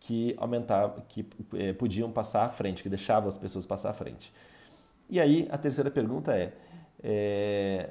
que 0.00 0.34
aumentava, 0.38 1.02
que 1.08 1.26
eh, 1.54 1.72
podiam 1.72 2.10
passar 2.10 2.44
à 2.44 2.48
frente, 2.48 2.82
que 2.82 2.88
deixavam 2.88 3.28
as 3.28 3.36
pessoas 3.36 3.66
passar 3.66 3.90
à 3.90 3.92
frente. 3.92 4.32
E 5.10 5.18
aí 5.18 5.48
a 5.50 5.58
terceira 5.58 5.90
pergunta 5.90 6.36
é, 6.36 6.52
é, 7.02 7.90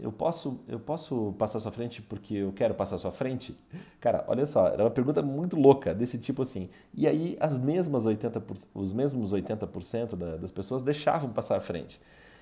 eu 0.00 0.12
posso 0.12 0.60
eu 0.68 0.78
posso 0.78 1.34
passar 1.38 1.58
à 1.58 1.60
sua 1.60 1.72
frente 1.72 2.00
porque 2.00 2.34
eu 2.34 2.52
quero 2.52 2.74
passar 2.74 2.96
à 2.96 2.98
sua 2.98 3.12
frente? 3.12 3.56
Cara, 4.00 4.24
olha 4.28 4.46
só, 4.46 4.68
era 4.68 4.84
uma 4.84 4.90
pergunta 4.90 5.22
muito 5.22 5.56
louca 5.56 5.94
desse 5.94 6.18
tipo 6.18 6.42
assim. 6.42 6.68
E 6.94 7.06
aí 7.06 7.36
as 7.40 7.58
mesmas 7.58 8.06
80 8.06 8.42
os 8.74 8.92
mesmos 8.92 9.32
80% 9.32 10.16
da, 10.16 10.36
das 10.36 10.52
pessoas 10.52 10.82
deixavam 10.82 11.30
passar 11.30 11.56
à 11.56 11.60
frente. 11.60 12.00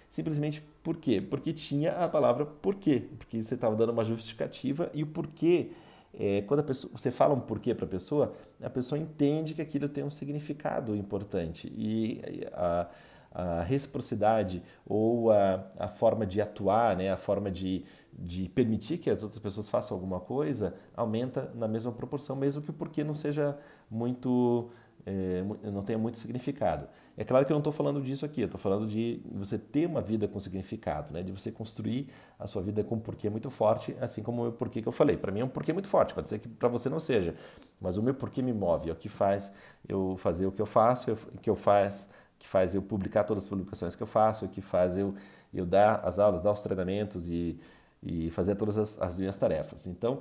Simplesmente 0.09 0.63
por 0.83 0.97
quê? 0.97 1.21
Porque 1.21 1.53
tinha 1.53 1.93
a 1.93 2.09
palavra 2.09 2.45
porquê, 2.45 3.05
porque 3.19 3.43
você 3.43 3.55
estava 3.55 3.77
dando 3.77 3.93
uma 3.93 4.05
justificativa 4.05 4.91
e 4.93 5.03
o 5.03 5.07
porquê 5.07 5.71
é, 6.19 6.43
quando 6.43 6.63
pessoa, 6.65 6.93
você 6.97 7.11
fala 7.11 7.35
um 7.35 7.41
porquê 7.41 7.75
para 7.75 7.85
a 7.85 7.89
pessoa, 7.89 8.35
a 8.63 8.71
pessoa 8.71 8.99
entende 8.99 9.55
que 9.55 9.63
aquilo 9.63 9.89
tem 9.89 10.03
um 10.03 10.11
significado 10.11 10.95
importante 10.97 11.73
e 11.77 12.21
a, 12.53 12.89
a 13.33 13.63
reciprocidade 13.63 14.63
ou 14.85 15.31
a, 15.31 15.65
a 15.79 15.89
forma 15.89 16.27
de 16.27 16.41
atuar, 16.41 16.97
né, 16.97 17.11
a 17.13 17.17
forma 17.17 17.51
de, 17.51 17.85
de 18.13 18.49
permitir 18.49 18.99
que 18.99 19.09
as 19.09 19.23
outras 19.23 19.41
pessoas 19.41 19.69
façam 19.69 19.97
alguma 19.97 20.19
coisa 20.19 20.75
aumenta 20.97 21.51
na 21.55 21.69
mesma 21.69 21.93
proporção, 21.93 22.35
mesmo 22.35 22.61
que 22.61 22.71
o 22.71 22.75
porquê 22.75 23.05
não 23.05 23.15
seja 23.15 23.57
muito, 23.89 24.71
é, 25.07 25.43
não 25.63 25.83
tenha 25.83 25.99
muito 25.99 26.19
significado. 26.19 26.89
É 27.17 27.25
claro 27.25 27.45
que 27.45 27.53
eu 27.53 27.55
não 27.55 27.61
estou 27.61 27.73
falando 27.73 28.01
disso 28.01 28.25
aqui, 28.25 28.41
eu 28.41 28.47
estou 28.47 28.61
falando 28.61 28.87
de 28.87 29.21
você 29.33 29.59
ter 29.59 29.87
uma 29.87 30.01
vida 30.01 30.27
com 30.27 30.41
significado, 30.41 31.13
né? 31.13 31.23
de 31.23 31.33
você 31.33 31.51
construir 31.53 32.09
a 32.39 32.47
sua 32.47 32.63
vida 32.63 32.83
com 32.83 32.95
um 32.95 33.01
porquê 33.01 33.29
muito 33.29 33.51
forte, 33.51 33.95
assim 34.01 34.23
como 34.23 34.49
o 34.49 34.53
porquê 34.53 34.81
que 34.81 34.89
eu 34.89 34.93
falei. 34.93 35.17
Para 35.17 35.31
mim 35.31 35.41
é 35.41 35.45
um 35.45 35.49
porquê 35.49 35.73
muito 35.73 35.89
forte, 35.89 36.15
pode 36.15 36.29
ser 36.29 36.39
que 36.39 36.49
para 36.49 36.69
você 36.69 36.89
não 36.89 37.01
seja, 37.01 37.35
mas 37.81 37.97
o 37.97 38.03
meu 38.03 38.15
porquê 38.15 38.41
me 38.41 38.53
move, 38.53 38.89
é 38.89 38.93
o 38.93 38.97
que 38.97 39.09
faz 39.09 39.53
eu 39.89 40.17
fazer 40.19 40.47
o 40.47 40.53
que 40.53 40.63
eu 40.63 40.67
faço, 40.67 41.13
o 41.13 41.39
que 41.39 41.51
eu 41.51 41.57
faz, 41.57 42.09
que 42.39 42.47
faz 42.47 42.75
eu 42.75 42.83
publicar 42.83 43.25
todas 43.25 43.45
as 43.45 43.49
publicações 43.49 43.95
que 43.95 44.03
eu 44.03 44.07
faço, 44.07 44.47
o 44.47 44.49
que 44.49 44.63
faz 44.63 44.97
eu, 44.97 45.15
eu 45.53 45.67
dar 45.67 46.01
as 46.05 46.19
aulas, 46.19 46.41
dar 46.41 46.53
os 46.53 46.63
treinamentos 46.63 47.29
e, 47.29 47.61
e 48.03 48.31
fazer 48.31 48.55
todas 48.55 48.79
as, 48.79 49.01
as 49.01 49.19
minhas 49.19 49.37
tarefas. 49.37 49.87
Então, 49.87 50.21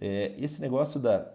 é, 0.00 0.34
esse 0.38 0.60
negócio 0.60 1.00
da, 1.00 1.26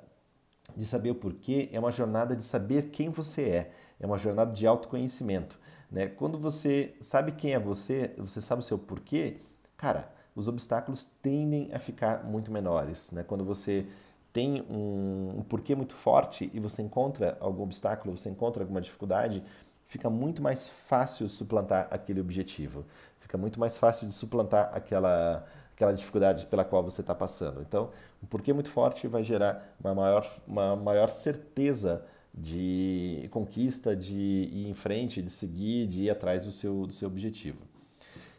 de 0.75 0.85
saber 0.85 1.11
o 1.11 1.15
porquê 1.15 1.69
é 1.71 1.79
uma 1.79 1.91
jornada 1.91 2.35
de 2.35 2.43
saber 2.43 2.89
quem 2.89 3.09
você 3.09 3.43
é 3.43 3.71
é 3.99 4.05
uma 4.05 4.17
jornada 4.17 4.51
de 4.51 4.65
autoconhecimento. 4.65 5.59
Né? 5.91 6.07
Quando 6.07 6.37
você 6.37 6.95
sabe 7.01 7.31
quem 7.31 7.53
é 7.53 7.59
você, 7.59 8.13
você 8.17 8.41
sabe 8.41 8.61
o 8.61 8.63
seu 8.63 8.77
porquê, 8.77 9.37
cara, 9.75 10.11
os 10.35 10.47
obstáculos 10.47 11.05
tendem 11.21 11.73
a 11.73 11.79
ficar 11.79 12.23
muito 12.23 12.51
menores. 12.51 13.11
Né? 13.11 13.23
Quando 13.23 13.43
você 13.43 13.87
tem 14.31 14.61
um, 14.69 15.39
um 15.39 15.43
porquê 15.43 15.75
muito 15.75 15.95
forte 15.95 16.49
e 16.53 16.59
você 16.59 16.81
encontra 16.81 17.37
algum 17.39 17.63
obstáculo, 17.63 18.15
você 18.15 18.29
encontra 18.29 18.63
alguma 18.63 18.81
dificuldade, 18.81 19.43
fica 19.87 20.09
muito 20.09 20.41
mais 20.41 20.67
fácil 20.67 21.27
suplantar 21.27 21.87
aquele 21.89 22.21
objetivo. 22.21 22.85
Fica 23.19 23.37
muito 23.37 23.59
mais 23.59 23.77
fácil 23.77 24.05
de 24.05 24.13
suplantar 24.13 24.69
aquela, 24.73 25.45
aquela 25.77 25.93
dificuldade 25.93 26.47
pela 26.47 26.65
qual 26.65 26.81
você 26.81 27.01
está 27.01 27.13
passando. 27.13 27.61
Então, 27.61 27.91
um 28.21 28.25
porquê 28.25 28.51
muito 28.51 28.69
forte 28.69 29.07
vai 29.07 29.23
gerar 29.23 29.75
uma 29.79 29.93
maior, 29.93 30.27
uma 30.47 30.75
maior 30.75 31.07
certeza 31.07 32.03
de 32.33 33.27
conquista, 33.29 33.95
de 33.95 34.49
ir 34.51 34.67
em 34.67 34.73
frente, 34.73 35.21
de 35.21 35.29
seguir, 35.29 35.85
de 35.85 36.05
ir 36.05 36.09
atrás 36.09 36.45
do 36.45 36.51
seu, 36.51 36.87
do 36.87 36.93
seu 36.93 37.07
objetivo. 37.07 37.59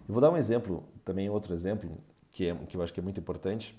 Eu 0.08 0.14
vou 0.14 0.20
dar 0.20 0.32
um 0.32 0.36
exemplo, 0.36 0.82
também 1.04 1.30
outro 1.30 1.54
exemplo, 1.54 1.88
que, 2.32 2.48
é, 2.48 2.54
que 2.56 2.76
eu 2.76 2.82
acho 2.82 2.92
que 2.92 2.98
é 2.98 3.02
muito 3.02 3.20
importante, 3.20 3.76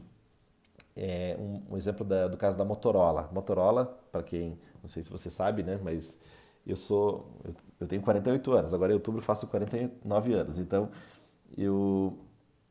é 0.95 1.35
um, 1.37 1.73
um 1.73 1.77
exemplo 1.77 2.05
da, 2.05 2.29
do 2.29 2.37
caso 2.37 2.57
da 2.57 2.63
Motorola. 2.63 3.29
Motorola, 3.33 3.85
para 4.09 4.23
quem, 4.23 4.57
não 4.81 4.87
sei 4.87 5.03
se 5.03 5.09
você 5.09 5.29
sabe, 5.29 5.63
né, 5.63 5.77
mas 5.83 6.21
eu 6.65 6.77
sou, 6.77 7.29
eu, 7.43 7.53
eu 7.81 7.87
tenho 7.87 8.01
48 8.01 8.53
anos, 8.53 8.73
agora 8.73 8.93
em 8.93 8.95
outubro 8.95 9.21
faço 9.21 9.47
49 9.47 10.33
anos, 10.33 10.59
então 10.59 10.89
eu, 11.57 12.17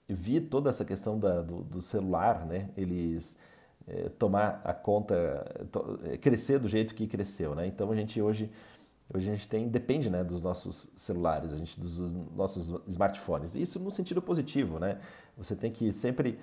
vi 0.08 0.40
toda 0.40 0.70
essa 0.70 0.84
questão 0.84 1.18
da, 1.18 1.42
do, 1.42 1.62
do 1.62 1.82
celular, 1.82 2.46
né, 2.46 2.70
eles 2.76 3.36
é, 3.86 4.08
tomar 4.10 4.60
a 4.64 4.72
conta, 4.72 5.66
to, 5.72 6.00
é, 6.04 6.16
crescer 6.16 6.58
do 6.58 6.68
jeito 6.68 6.94
que 6.94 7.06
cresceu, 7.06 7.54
né? 7.54 7.66
Então 7.66 7.90
a 7.90 7.96
gente 7.96 8.20
hoje, 8.20 8.50
hoje 9.12 9.30
a 9.30 9.34
gente 9.34 9.48
tem, 9.48 9.66
depende 9.66 10.10
né, 10.10 10.22
dos 10.22 10.42
nossos 10.42 10.90
celulares, 10.94 11.52
a 11.52 11.56
gente, 11.56 11.80
dos 11.80 12.12
nossos 12.36 12.70
smartphones. 12.86 13.54
Isso 13.54 13.80
no 13.80 13.90
sentido 13.90 14.20
positivo, 14.20 14.78
né? 14.78 14.98
Você 15.36 15.56
tem 15.56 15.72
que 15.72 15.90
sempre 15.92 16.38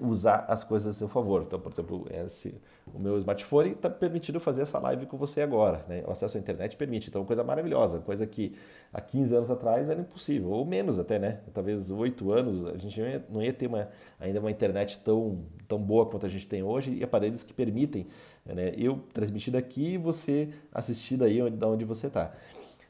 usar 0.00 0.44
as 0.48 0.62
coisas 0.62 0.94
a 0.94 0.98
seu 0.98 1.08
favor. 1.08 1.42
Então, 1.42 1.58
por 1.58 1.72
exemplo, 1.72 2.06
esse, 2.10 2.54
o 2.86 2.98
meu 2.98 3.18
smartphone 3.18 3.72
está 3.72 3.90
permitindo 3.90 4.38
fazer 4.38 4.62
essa 4.62 4.78
live 4.78 5.06
com 5.06 5.16
você 5.16 5.42
agora. 5.42 5.84
Né? 5.88 6.04
O 6.06 6.12
acesso 6.12 6.36
à 6.36 6.40
internet 6.40 6.76
permite. 6.76 7.08
Então, 7.08 7.24
coisa 7.24 7.42
maravilhosa, 7.42 7.98
coisa 7.98 8.26
que 8.26 8.54
há 8.92 9.00
15 9.00 9.34
anos 9.34 9.50
atrás 9.50 9.90
era 9.90 10.00
impossível, 10.00 10.50
ou 10.50 10.64
menos 10.64 10.98
até, 10.98 11.18
né? 11.18 11.40
Talvez 11.52 11.90
8 11.90 12.32
anos, 12.32 12.64
a 12.64 12.76
gente 12.76 13.00
não 13.00 13.08
ia, 13.08 13.24
não 13.28 13.42
ia 13.42 13.52
ter 13.52 13.66
uma, 13.66 13.88
ainda 14.20 14.38
uma 14.38 14.50
internet 14.50 15.00
tão, 15.00 15.44
tão 15.66 15.78
boa 15.78 16.06
quanto 16.06 16.26
a 16.26 16.28
gente 16.28 16.46
tem 16.46 16.62
hoje 16.62 16.94
e 16.94 17.02
aparelhos 17.02 17.42
que 17.42 17.52
permitem 17.52 18.06
né? 18.44 18.72
eu 18.76 19.00
transmitir 19.12 19.52
daqui 19.52 19.94
e 19.94 19.98
você 19.98 20.50
assistir 20.72 21.16
daí 21.16 21.42
onde, 21.42 21.56
da 21.56 21.66
onde 21.66 21.84
você 21.84 22.06
está. 22.06 22.32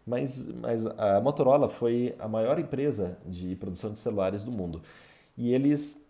Mas, 0.06 0.47
mas 0.49 0.87
a 0.87 1.21
Motorola 1.21 1.68
foi 1.68 2.14
a 2.18 2.28
maior 2.28 2.59
empresa 2.61 3.18
de 3.26 3.56
produção 3.56 3.92
de 3.92 3.99
celulares 3.99 4.45
do 4.45 4.52
mundo. 4.52 4.83
E 5.37 5.52
eles 5.52 6.05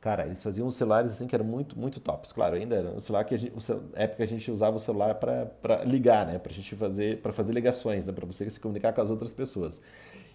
Cara, 0.00 0.26
eles 0.26 0.40
faziam 0.42 0.70
celulares 0.70 1.12
assim 1.12 1.26
que 1.26 1.34
eram 1.34 1.44
muito, 1.44 1.78
muito 1.78 1.98
tops. 1.98 2.30
Claro, 2.30 2.54
ainda 2.54 2.76
era 2.76 2.90
um 2.90 3.00
celular 3.00 3.24
que 3.24 3.34
a 3.34 3.38
gente, 3.38 3.52
época 3.94 4.22
a 4.22 4.26
gente 4.26 4.48
usava 4.50 4.76
o 4.76 4.78
celular 4.78 5.16
para 5.16 5.84
ligar, 5.84 6.24
né? 6.24 6.38
Para 6.38 6.52
gente 6.52 6.76
fazer, 6.76 7.20
para 7.20 7.32
fazer 7.32 7.52
ligações, 7.52 8.06
né? 8.06 8.12
Para 8.12 8.24
você 8.24 8.48
se 8.48 8.60
comunicar 8.60 8.92
com 8.92 9.00
as 9.00 9.10
outras 9.10 9.32
pessoas. 9.32 9.82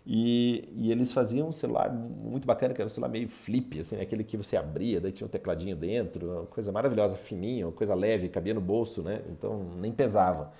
E, 0.05 0.67
e, 0.75 0.91
eles 0.91 1.13
faziam 1.13 1.48
um 1.48 1.51
celular 1.53 1.89
muito 1.89 2.46
bacana, 2.46 2.74
que 2.74 2.82
era 2.82 2.86
um 2.88 2.89
celular 2.89 3.10
meio 3.10 3.29
flip, 3.29 3.79
assim, 3.79 4.01
aquele 4.01 4.24
que 4.24 4.36
você 4.36 4.58
abria, 4.58 5.00
daí 5.00 5.13
tinha 5.13 5.25
um 5.25 5.29
tecladinho 5.29 5.77
dentro, 5.77 6.29
uma 6.29 6.46
coisa 6.46 6.74
maravilhosa, 6.74 7.15
fininho, 7.15 7.67
uma 7.67 7.74
coisa 7.74 7.96
leve, 7.96 8.27
cabia 8.27 8.53
no 8.53 8.60
bolso, 8.60 9.01
né? 9.01 9.22
Então 9.29 9.63
nem 9.77 9.93
pesava. 9.93 10.51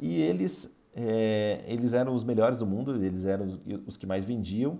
E 0.00 0.22
eles, 0.22 0.72
é, 0.94 1.60
eles 1.66 1.92
eram 1.92 2.14
os 2.14 2.22
melhores 2.22 2.58
do 2.58 2.66
mundo, 2.66 2.94
eles 3.04 3.24
eram 3.24 3.48
os 3.84 3.96
que 3.96 4.06
mais 4.06 4.24
vendiam. 4.24 4.78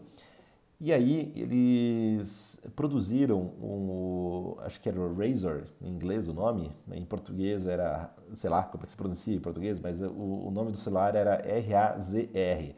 E 0.80 0.92
aí 0.92 1.32
eles 1.34 2.64
produziram 2.76 3.40
um, 3.60 4.54
acho 4.60 4.80
que 4.80 4.88
era 4.88 5.00
o 5.00 5.12
Razor, 5.12 5.64
em 5.80 5.88
inglês 5.88 6.28
o 6.28 6.32
nome, 6.32 6.70
em 6.92 7.04
português 7.04 7.66
era, 7.66 8.14
sei 8.32 8.48
lá 8.48 8.62
como 8.62 8.84
é 8.84 8.86
que 8.86 8.92
se 8.92 8.96
pronuncia 8.96 9.34
em 9.34 9.40
português, 9.40 9.80
mas 9.80 10.00
o, 10.00 10.12
o 10.12 10.50
nome 10.52 10.70
do 10.70 10.78
celular 10.78 11.16
era 11.16 11.34
R-A-Z-R, 11.44 12.76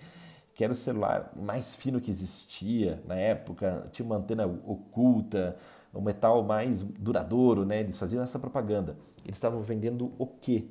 que 0.55 0.65
era 0.65 0.73
o 0.73 0.77
celular 0.77 1.31
mais 1.37 1.75
fino 1.75 2.01
que 2.01 2.11
existia 2.11 3.03
na 3.07 3.17
época, 3.17 3.87
tinha 3.93 4.07
uma 4.07 4.17
antena 4.17 4.47
oculta, 4.47 5.59
um 5.95 6.01
metal 6.01 6.43
mais 6.43 6.83
duradouro, 6.83 7.67
né? 7.67 7.81
Eles 7.81 7.99
faziam 7.99 8.23
essa 8.23 8.39
propaganda. 8.39 8.97
Eles 9.25 9.37
estavam 9.37 9.61
vendendo 9.63 10.13
o 10.19 10.27
quê? 10.27 10.69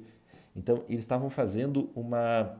Então, 0.56 0.84
eles 0.90 1.04
estavam 1.04 1.30
fazendo 1.30 1.92
uma 1.96 2.58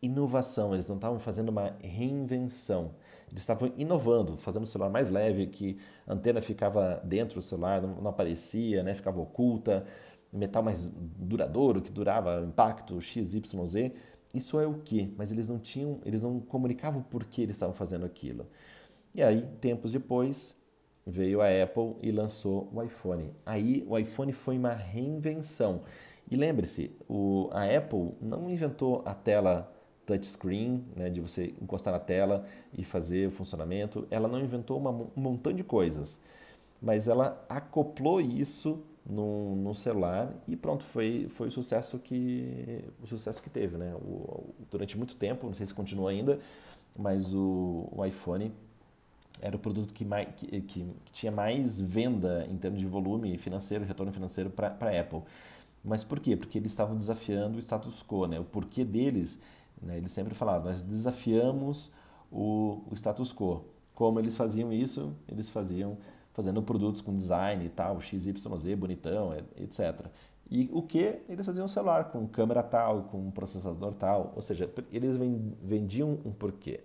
inovação, 0.00 0.72
eles 0.72 0.88
não 0.88 0.96
estavam 0.96 1.18
fazendo 1.18 1.50
uma 1.50 1.74
reinvenção. 1.80 2.92
Eles 3.30 3.42
estavam 3.42 3.72
inovando, 3.76 4.36
fazendo 4.36 4.64
o 4.64 4.66
celular 4.66 4.90
mais 4.90 5.10
leve, 5.10 5.46
que 5.46 5.78
a 6.06 6.14
antena 6.14 6.40
ficava 6.40 7.00
dentro 7.04 7.36
do 7.36 7.42
celular, 7.42 7.82
não, 7.82 8.00
não 8.00 8.10
aparecia, 8.10 8.82
né? 8.82 8.94
ficava 8.94 9.20
oculta, 9.20 9.84
metal 10.32 10.62
mais 10.62 10.90
duradouro, 10.94 11.80
que 11.82 11.90
durava 11.90 12.42
impacto 12.46 13.00
XYZ. 13.00 13.92
Isso 14.32 14.60
é 14.60 14.66
o 14.66 14.74
que? 14.74 15.14
Mas 15.16 15.32
eles 15.32 15.48
não 15.48 15.58
tinham, 15.58 16.00
eles 16.04 16.22
não 16.22 16.40
comunicavam 16.40 17.02
por 17.02 17.24
que 17.24 17.42
eles 17.42 17.56
estavam 17.56 17.74
fazendo 17.74 18.04
aquilo. 18.04 18.46
E 19.14 19.22
aí, 19.22 19.46
tempos 19.60 19.92
depois, 19.92 20.56
veio 21.06 21.40
a 21.40 21.46
Apple 21.46 21.96
e 22.02 22.12
lançou 22.12 22.70
o 22.72 22.82
iPhone. 22.82 23.32
Aí 23.44 23.84
o 23.88 23.98
iPhone 23.98 24.32
foi 24.32 24.58
uma 24.58 24.74
reinvenção. 24.74 25.82
E 26.30 26.36
lembre-se, 26.36 26.94
a 27.52 27.64
Apple 27.64 28.12
não 28.20 28.50
inventou 28.50 29.02
a 29.06 29.14
tela 29.14 29.72
touchscreen, 30.08 30.82
né, 30.96 31.10
de 31.10 31.20
você 31.20 31.54
encostar 31.60 31.92
na 31.92 32.00
tela 32.00 32.46
e 32.76 32.82
fazer 32.82 33.28
o 33.28 33.30
funcionamento. 33.30 34.08
Ela 34.10 34.26
não 34.26 34.40
inventou 34.40 34.78
uma, 34.78 34.90
um 34.90 35.10
montão 35.14 35.52
de 35.52 35.62
coisas, 35.62 36.18
mas 36.80 37.06
ela 37.08 37.44
acoplou 37.46 38.18
isso 38.18 38.82
no, 39.06 39.74
celular 39.74 40.32
e 40.46 40.56
pronto, 40.56 40.84
foi, 40.84 41.28
foi 41.28 41.48
o 41.48 41.50
sucesso 41.50 41.98
que 41.98 42.84
o 43.02 43.06
sucesso 43.06 43.42
que 43.42 43.50
teve, 43.50 43.76
né? 43.76 43.94
O, 43.94 44.54
durante 44.70 44.96
muito 44.96 45.14
tempo, 45.14 45.46
não 45.46 45.54
sei 45.54 45.66
se 45.66 45.74
continua 45.74 46.10
ainda, 46.10 46.38
mas 46.96 47.32
o, 47.34 47.88
o 47.90 48.04
iPhone 48.04 48.52
era 49.40 49.56
o 49.56 49.58
produto 49.58 49.92
que, 49.92 50.04
mais, 50.04 50.28
que, 50.36 50.46
que, 50.46 50.84
que, 51.04 51.12
tinha 51.12 51.30
mais 51.30 51.80
venda 51.80 52.46
em 52.50 52.56
termos 52.56 52.80
de 52.80 52.86
volume 52.86 53.36
financeiro, 53.38 53.84
retorno 53.84 54.12
financeiro 54.12 54.50
para 54.50 54.68
a 54.68 55.00
Apple. 55.00 55.22
Mas 55.84 56.02
por 56.02 56.18
quê? 56.18 56.36
Porque 56.36 56.58
eles 56.58 56.72
estavam 56.72 56.96
desafiando 56.96 57.56
o 57.56 57.60
status 57.60 58.02
quo, 58.02 58.26
né? 58.26 58.40
O 58.40 58.44
porquê 58.44 58.84
deles 58.84 59.40
né? 59.82 59.96
Eles 59.96 60.12
sempre 60.12 60.34
falavam, 60.34 60.70
nós 60.70 60.82
desafiamos 60.82 61.90
o, 62.30 62.82
o 62.90 62.94
status 62.94 63.32
quo. 63.32 63.64
Como 63.94 64.20
eles 64.20 64.36
faziam 64.36 64.72
isso? 64.72 65.12
Eles 65.28 65.48
faziam 65.48 65.98
fazendo 66.32 66.62
produtos 66.62 67.00
com 67.00 67.14
design 67.14 67.64
e 67.64 67.68
tal, 67.68 68.00
XYZ, 68.00 68.46
bonitão, 68.76 69.34
etc. 69.56 70.06
E 70.50 70.70
o 70.72 70.82
que? 70.82 71.20
Eles 71.28 71.44
faziam 71.44 71.64
um 71.64 71.68
celular 71.68 72.10
com 72.10 72.26
câmera 72.26 72.62
tal, 72.62 73.04
com 73.04 73.30
processador 73.30 73.92
tal, 73.94 74.32
ou 74.36 74.40
seja, 74.40 74.70
eles 74.92 75.16
vendiam 75.62 76.18
um 76.24 76.32
porquê. 76.32 76.80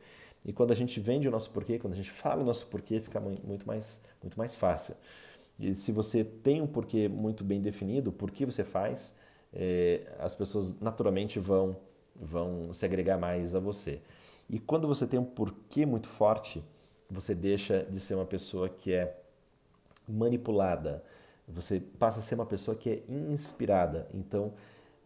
E 0.45 0.51
quando 0.51 0.71
a 0.71 0.75
gente 0.75 0.99
vende 0.99 1.27
o 1.27 1.31
nosso 1.31 1.51
porquê, 1.51 1.79
quando 1.79 1.93
a 1.93 1.95
gente 1.95 2.11
fala 2.11 2.41
o 2.41 2.45
nosso 2.45 2.65
porquê, 2.67 2.99
fica 2.99 3.19
muito 3.19 3.65
mais, 3.65 4.01
muito 4.21 4.37
mais 4.37 4.55
fácil. 4.55 4.95
E 5.57 5.73
se 5.75 5.91
você 5.91 6.23
tem 6.23 6.61
um 6.61 6.67
porquê 6.67 7.07
muito 7.07 7.43
bem 7.43 7.61
definido, 7.61 8.11
por 8.11 8.31
que 8.31 8.45
você 8.45 8.63
faz, 8.63 9.15
é, 9.53 10.01
as 10.19 10.35
pessoas 10.35 10.77
naturalmente 10.81 11.39
vão 11.39 11.77
vão 12.15 12.71
se 12.73 12.85
agregar 12.85 13.17
mais 13.17 13.55
a 13.55 13.59
você. 13.59 14.01
E 14.49 14.59
quando 14.59 14.87
você 14.87 15.07
tem 15.07 15.19
um 15.19 15.25
porquê 15.25 15.85
muito 15.85 16.07
forte, 16.07 16.63
você 17.09 17.33
deixa 17.33 17.85
de 17.89 17.99
ser 17.99 18.15
uma 18.15 18.25
pessoa 18.25 18.69
que 18.69 18.93
é 18.93 19.17
manipulada, 20.07 21.03
você 21.47 21.79
passa 21.79 22.19
a 22.19 22.21
ser 22.21 22.35
uma 22.35 22.45
pessoa 22.45 22.75
que 22.75 22.89
é 22.89 23.03
inspirada. 23.09 24.07
Então, 24.13 24.53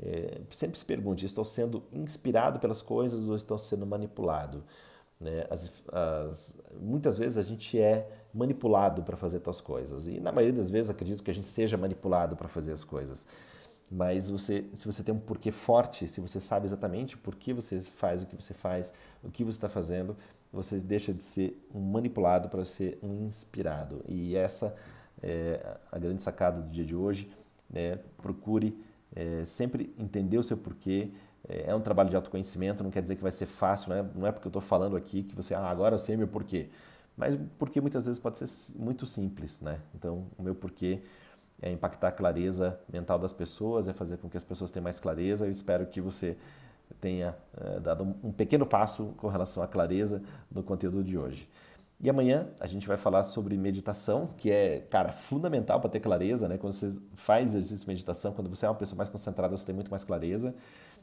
é, 0.02 0.42
sempre 0.52 0.78
se 0.78 0.86
pergunte: 0.86 1.26
estou 1.26 1.46
sendo 1.46 1.84
inspirado 1.92 2.60
pelas 2.60 2.82
coisas 2.82 3.28
ou 3.28 3.36
estou 3.36 3.58
sendo 3.58 3.86
manipulado? 3.86 4.64
Né? 5.20 5.46
As, 5.50 5.72
as, 5.92 6.60
muitas 6.80 7.18
vezes 7.18 7.38
a 7.38 7.44
gente 7.44 7.80
é 7.80 8.08
manipulado 8.34 9.02
para 9.02 9.18
fazer 9.18 9.40
tais 9.40 9.60
coisas 9.60 10.08
e 10.08 10.20
na 10.20 10.32
maioria 10.32 10.56
das 10.56 10.70
vezes 10.70 10.92
acredito 10.92 11.24
que 11.24 11.32
a 11.32 11.34
gente 11.34 11.48
seja 11.48 11.76
manipulado 11.76 12.36
para 12.36 12.48
fazer 12.48 12.72
as 12.72 12.84
coisas. 12.84 13.26
Mas 13.90 14.30
você, 14.30 14.66
se 14.74 14.86
você 14.86 15.02
tem 15.02 15.16
um 15.16 15.20
porquê 15.20 15.52
forte, 15.52 16.08
se 16.08 16.20
você 16.20 16.42
sabe 16.42 16.66
exatamente 16.66 17.18
por 17.18 17.36
que 17.36 17.54
você 17.54 17.80
faz 17.82 18.22
o 18.22 18.26
que 18.26 18.36
você 18.36 18.54
faz, 18.54 18.92
o 19.24 19.32
que 19.32 19.44
você 19.44 19.58
está 19.58 19.70
fazendo, 19.70 20.16
você 20.52 20.78
deixa 20.80 21.14
de 21.14 21.22
ser 21.22 21.66
um 21.74 21.80
manipulado 21.80 22.50
para 22.50 22.66
ser 22.66 23.00
um 23.02 23.26
inspirado. 23.26 24.04
E 24.08 24.36
essa 24.36 24.76
é 25.22 25.78
a 25.92 25.98
grande 25.98 26.22
sacada 26.22 26.62
do 26.62 26.70
dia 26.70 26.84
de 26.84 26.96
hoje. 26.96 27.32
Né? 27.70 28.00
Procure 28.18 28.78
é, 29.16 29.44
sempre 29.46 29.94
entender 29.98 30.38
o 30.38 30.44
seu 30.44 30.58
porquê. 30.58 31.12
É, 31.48 31.72
é 31.72 31.76
um 31.76 31.82
trabalho 31.82 32.10
de 32.10 32.16
autoconhecimento, 32.16 32.84
não 32.84 32.92
quer 32.92 33.02
dizer 33.02 33.16
que 33.16 33.24
vai 33.24 33.32
ser 33.32 33.46
fácil, 33.46 33.94
né? 33.94 34.10
não 34.16 34.28
é 34.28 34.32
porque 34.32 34.48
eu 34.48 34.50
estou 34.50 34.62
falando 34.62 34.98
aqui 34.98 35.24
que 35.24 35.36
você, 35.36 35.54
ah, 35.54 35.66
agora 35.66 35.96
eu 35.96 36.00
sei 36.00 36.18
meu 36.18 36.28
porquê. 36.28 36.70
Mas 37.16 37.38
porque 37.58 37.82
muitas 37.82 38.06
vezes 38.06 38.20
pode 38.20 38.38
ser 38.38 38.78
muito 38.78 39.06
simples, 39.06 39.60
né? 39.60 39.80
Então, 39.96 40.28
o 40.38 40.44
meu 40.44 40.54
porquê 40.54 41.02
é 41.62 41.72
impactar 41.72 42.10
a 42.10 42.12
clareza 42.12 42.80
mental 42.92 43.18
das 43.18 43.34
pessoas, 43.34 43.88
é 43.88 43.94
fazer 43.94 44.18
com 44.18 44.30
que 44.30 44.38
as 44.38 44.44
pessoas 44.44 44.70
tenham 44.70 44.84
mais 44.84 45.00
clareza. 45.00 45.46
Eu 45.46 45.52
espero 45.52 45.86
que 45.88 46.00
você 46.00 46.38
tenha 47.02 47.36
é, 47.60 47.80
dado 47.80 48.16
um, 48.24 48.32
pequeno 48.32 48.66
passo 48.66 49.14
com 49.18 49.28
relação 49.28 49.62
à 49.62 49.68
clareza 49.68 50.22
no 50.52 50.64
conteúdo 50.64 51.04
de 51.04 51.18
hoje. 51.18 51.50
E 52.00 52.10
amanhã 52.10 52.48
a 52.60 52.68
gente 52.68 52.88
vai 52.88 52.96
falar 52.96 53.24
sobre 53.24 53.58
meditação, 53.58 54.30
que 54.38 54.52
é, 54.52 54.86
cara, 54.90 55.12
fundamental 55.12 55.80
para 55.80 55.90
ter 55.90 56.00
clareza, 56.00 56.48
né? 56.48 56.56
Quando 56.58 56.74
você 56.74 56.94
faz 57.16 57.50
exercício 57.56 57.80
de 57.80 57.88
meditação, 57.88 58.34
quando 58.34 58.50
você 58.50 58.68
é 58.68 58.70
uma 58.70 58.76
pessoa 58.76 58.98
mais 58.98 59.10
concentrada, 59.10 59.58
você 59.58 59.66
tem 59.66 59.74
muito 59.74 59.90
mais 59.90 60.04
clareza. 60.04 60.54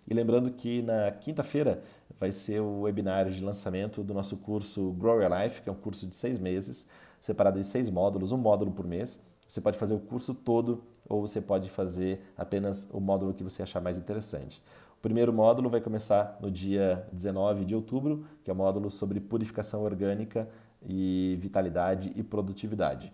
E 0.07 0.15
lembrando 0.15 0.53
que 0.53 0.83
na 0.83 1.11
quinta-feira 1.11 1.83
vai 2.21 2.31
ser 2.31 2.61
o 2.61 2.83
webinário 2.83 3.33
de 3.33 3.43
lançamento 3.43 4.05
do 4.05 4.15
nosso 4.15 4.37
curso 4.37 4.93
Grow 4.93 5.21
Your 5.21 5.33
Life, 5.33 5.63
que 5.63 5.69
é 5.69 5.73
um 5.73 5.77
curso 5.77 6.07
de 6.07 6.15
seis 6.15 6.39
meses, 6.39 6.89
separado 7.21 7.59
em 7.59 7.63
seis 7.65 7.91
módulos, 7.91 8.31
um 8.31 8.37
módulo 8.37 8.71
por 8.71 8.87
mês 8.87 9.21
você 9.49 9.61
pode 9.61 9.79
fazer 9.79 9.95
o 9.95 9.99
curso 9.99 10.35
todo 10.35 10.83
ou 11.09 11.21
você 11.27 11.41
pode 11.41 11.69
fazer 11.71 12.21
apenas 12.37 12.89
o 12.93 13.01
módulo 13.01 13.35
que 13.35 13.45
você 13.45 13.63
achar 13.63 13.81
mais 13.81 13.99
interessante. 13.99 14.63
O 14.99 15.03
primeiro 15.03 15.33
módulo 15.33 15.69
vai 15.69 15.81
começar 15.81 16.39
no 16.41 16.51
dia 16.51 17.07
19 17.13 17.65
de 17.65 17.75
outubro, 17.75 18.25
que 18.43 18.51
é 18.51 18.55
o 18.55 18.57
módulo 18.57 18.91
sobre 18.91 19.21
purificação 19.21 19.83
orgânica 19.83 20.49
e 20.87 21.37
vitalidade 21.41 22.13
e 22.17 22.23
produtividade. 22.23 23.13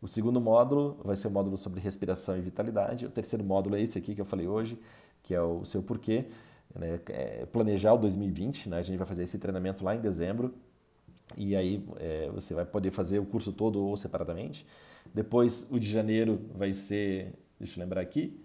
O 0.00 0.08
segundo 0.08 0.40
módulo 0.40 0.98
vai 1.04 1.16
ser 1.16 1.28
o 1.28 1.30
módulo 1.30 1.56
sobre 1.56 1.80
respiração 1.80 2.36
e 2.36 2.40
vitalidade. 2.40 3.06
O 3.06 3.10
terceiro 3.10 3.44
módulo 3.44 3.76
é 3.76 3.80
esse 3.80 3.98
aqui 3.98 4.14
que 4.14 4.20
eu 4.20 4.24
falei 4.24 4.48
hoje, 4.48 4.76
que 5.22 5.32
é 5.32 5.40
o 5.40 5.64
seu 5.64 5.82
porquê. 5.82 6.26
Né? 6.74 6.98
É 7.08 7.46
planejar 7.46 7.92
o 7.92 7.98
2020, 7.98 8.68
né? 8.68 8.78
a 8.78 8.82
gente 8.82 8.98
vai 8.98 9.06
fazer 9.06 9.22
esse 9.22 9.38
treinamento 9.38 9.84
lá 9.84 9.94
em 9.94 10.00
dezembro. 10.00 10.54
E 11.36 11.54
aí 11.54 11.86
é, 11.98 12.28
você 12.34 12.52
vai 12.52 12.64
poder 12.64 12.90
fazer 12.90 13.20
o 13.20 13.24
curso 13.24 13.52
todo 13.52 13.80
ou 13.80 13.96
separadamente. 13.96 14.66
Depois, 15.14 15.68
o 15.70 15.78
de 15.78 15.90
janeiro 15.90 16.40
vai 16.54 16.72
ser, 16.72 17.34
deixa 17.58 17.78
eu 17.78 17.82
lembrar 17.82 18.00
aqui, 18.00 18.40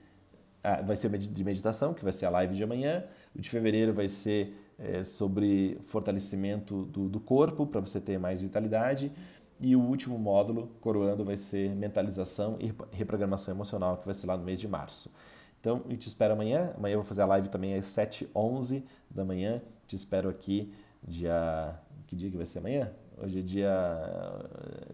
ah, 0.63 0.81
vai 0.81 0.97
ser 0.97 1.09
de 1.17 1.43
meditação, 1.43 1.93
que 1.93 2.03
vai 2.03 2.11
ser 2.11 2.25
a 2.25 2.29
live 2.29 2.55
de 2.55 2.63
amanhã. 2.63 3.05
O 3.33 3.39
de 3.39 3.49
fevereiro 3.49 3.93
vai 3.93 4.09
ser 4.09 4.53
é, 4.77 5.03
sobre 5.03 5.79
fortalecimento 5.87 6.85
do, 6.85 7.07
do 7.07 7.19
corpo, 7.19 7.65
para 7.65 7.79
você 7.79 8.01
ter 8.01 8.19
mais 8.19 8.41
vitalidade. 8.41 9.11
E 9.59 9.75
o 9.75 9.81
último 9.81 10.19
módulo, 10.19 10.71
coroando, 10.81 11.23
vai 11.23 11.37
ser 11.37 11.73
mentalização 11.73 12.57
e 12.59 12.73
reprogramação 12.91 13.53
emocional, 13.53 13.97
que 13.97 14.05
vai 14.05 14.13
ser 14.13 14.27
lá 14.27 14.35
no 14.35 14.43
mês 14.43 14.59
de 14.59 14.67
março. 14.67 15.09
Então, 15.59 15.83
eu 15.89 15.97
te 15.97 16.07
espero 16.07 16.33
amanhã. 16.33 16.73
Amanhã 16.77 16.93
eu 16.93 16.99
vou 16.99 17.07
fazer 17.07 17.21
a 17.21 17.25
live 17.25 17.49
também 17.49 17.73
às 17.73 17.85
7h11 17.85 18.83
da 19.09 19.23
manhã. 19.23 19.61
Te 19.87 19.95
espero 19.95 20.29
aqui 20.29 20.73
dia... 21.01 21.79
Que 22.05 22.15
dia 22.15 22.29
que 22.29 22.37
vai 22.37 22.45
ser 22.45 22.59
amanhã? 22.59 22.91
Hoje 23.19 23.39
é 23.39 23.41
dia 23.41 24.45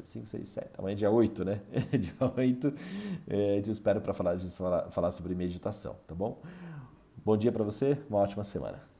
5, 0.02 0.26
6, 0.26 0.48
7. 0.48 0.70
Amanhã 0.78 0.94
é 0.94 0.96
dia 0.96 1.12
8, 1.12 1.44
né? 1.44 1.62
dia 1.92 2.14
8. 2.38 2.74
É, 3.28 3.60
te 3.60 3.70
espero 3.70 4.00
para 4.00 4.14
falar, 4.14 4.40
falar, 4.40 4.90
falar 4.92 5.12
sobre 5.12 5.36
meditação, 5.36 5.98
tá 6.08 6.16
bom? 6.16 6.42
Bom 7.26 7.36
dia 7.36 7.52
para 7.52 7.64
você, 7.66 7.98
uma 8.10 8.20
ótima 8.20 8.44
semana. 8.44 8.93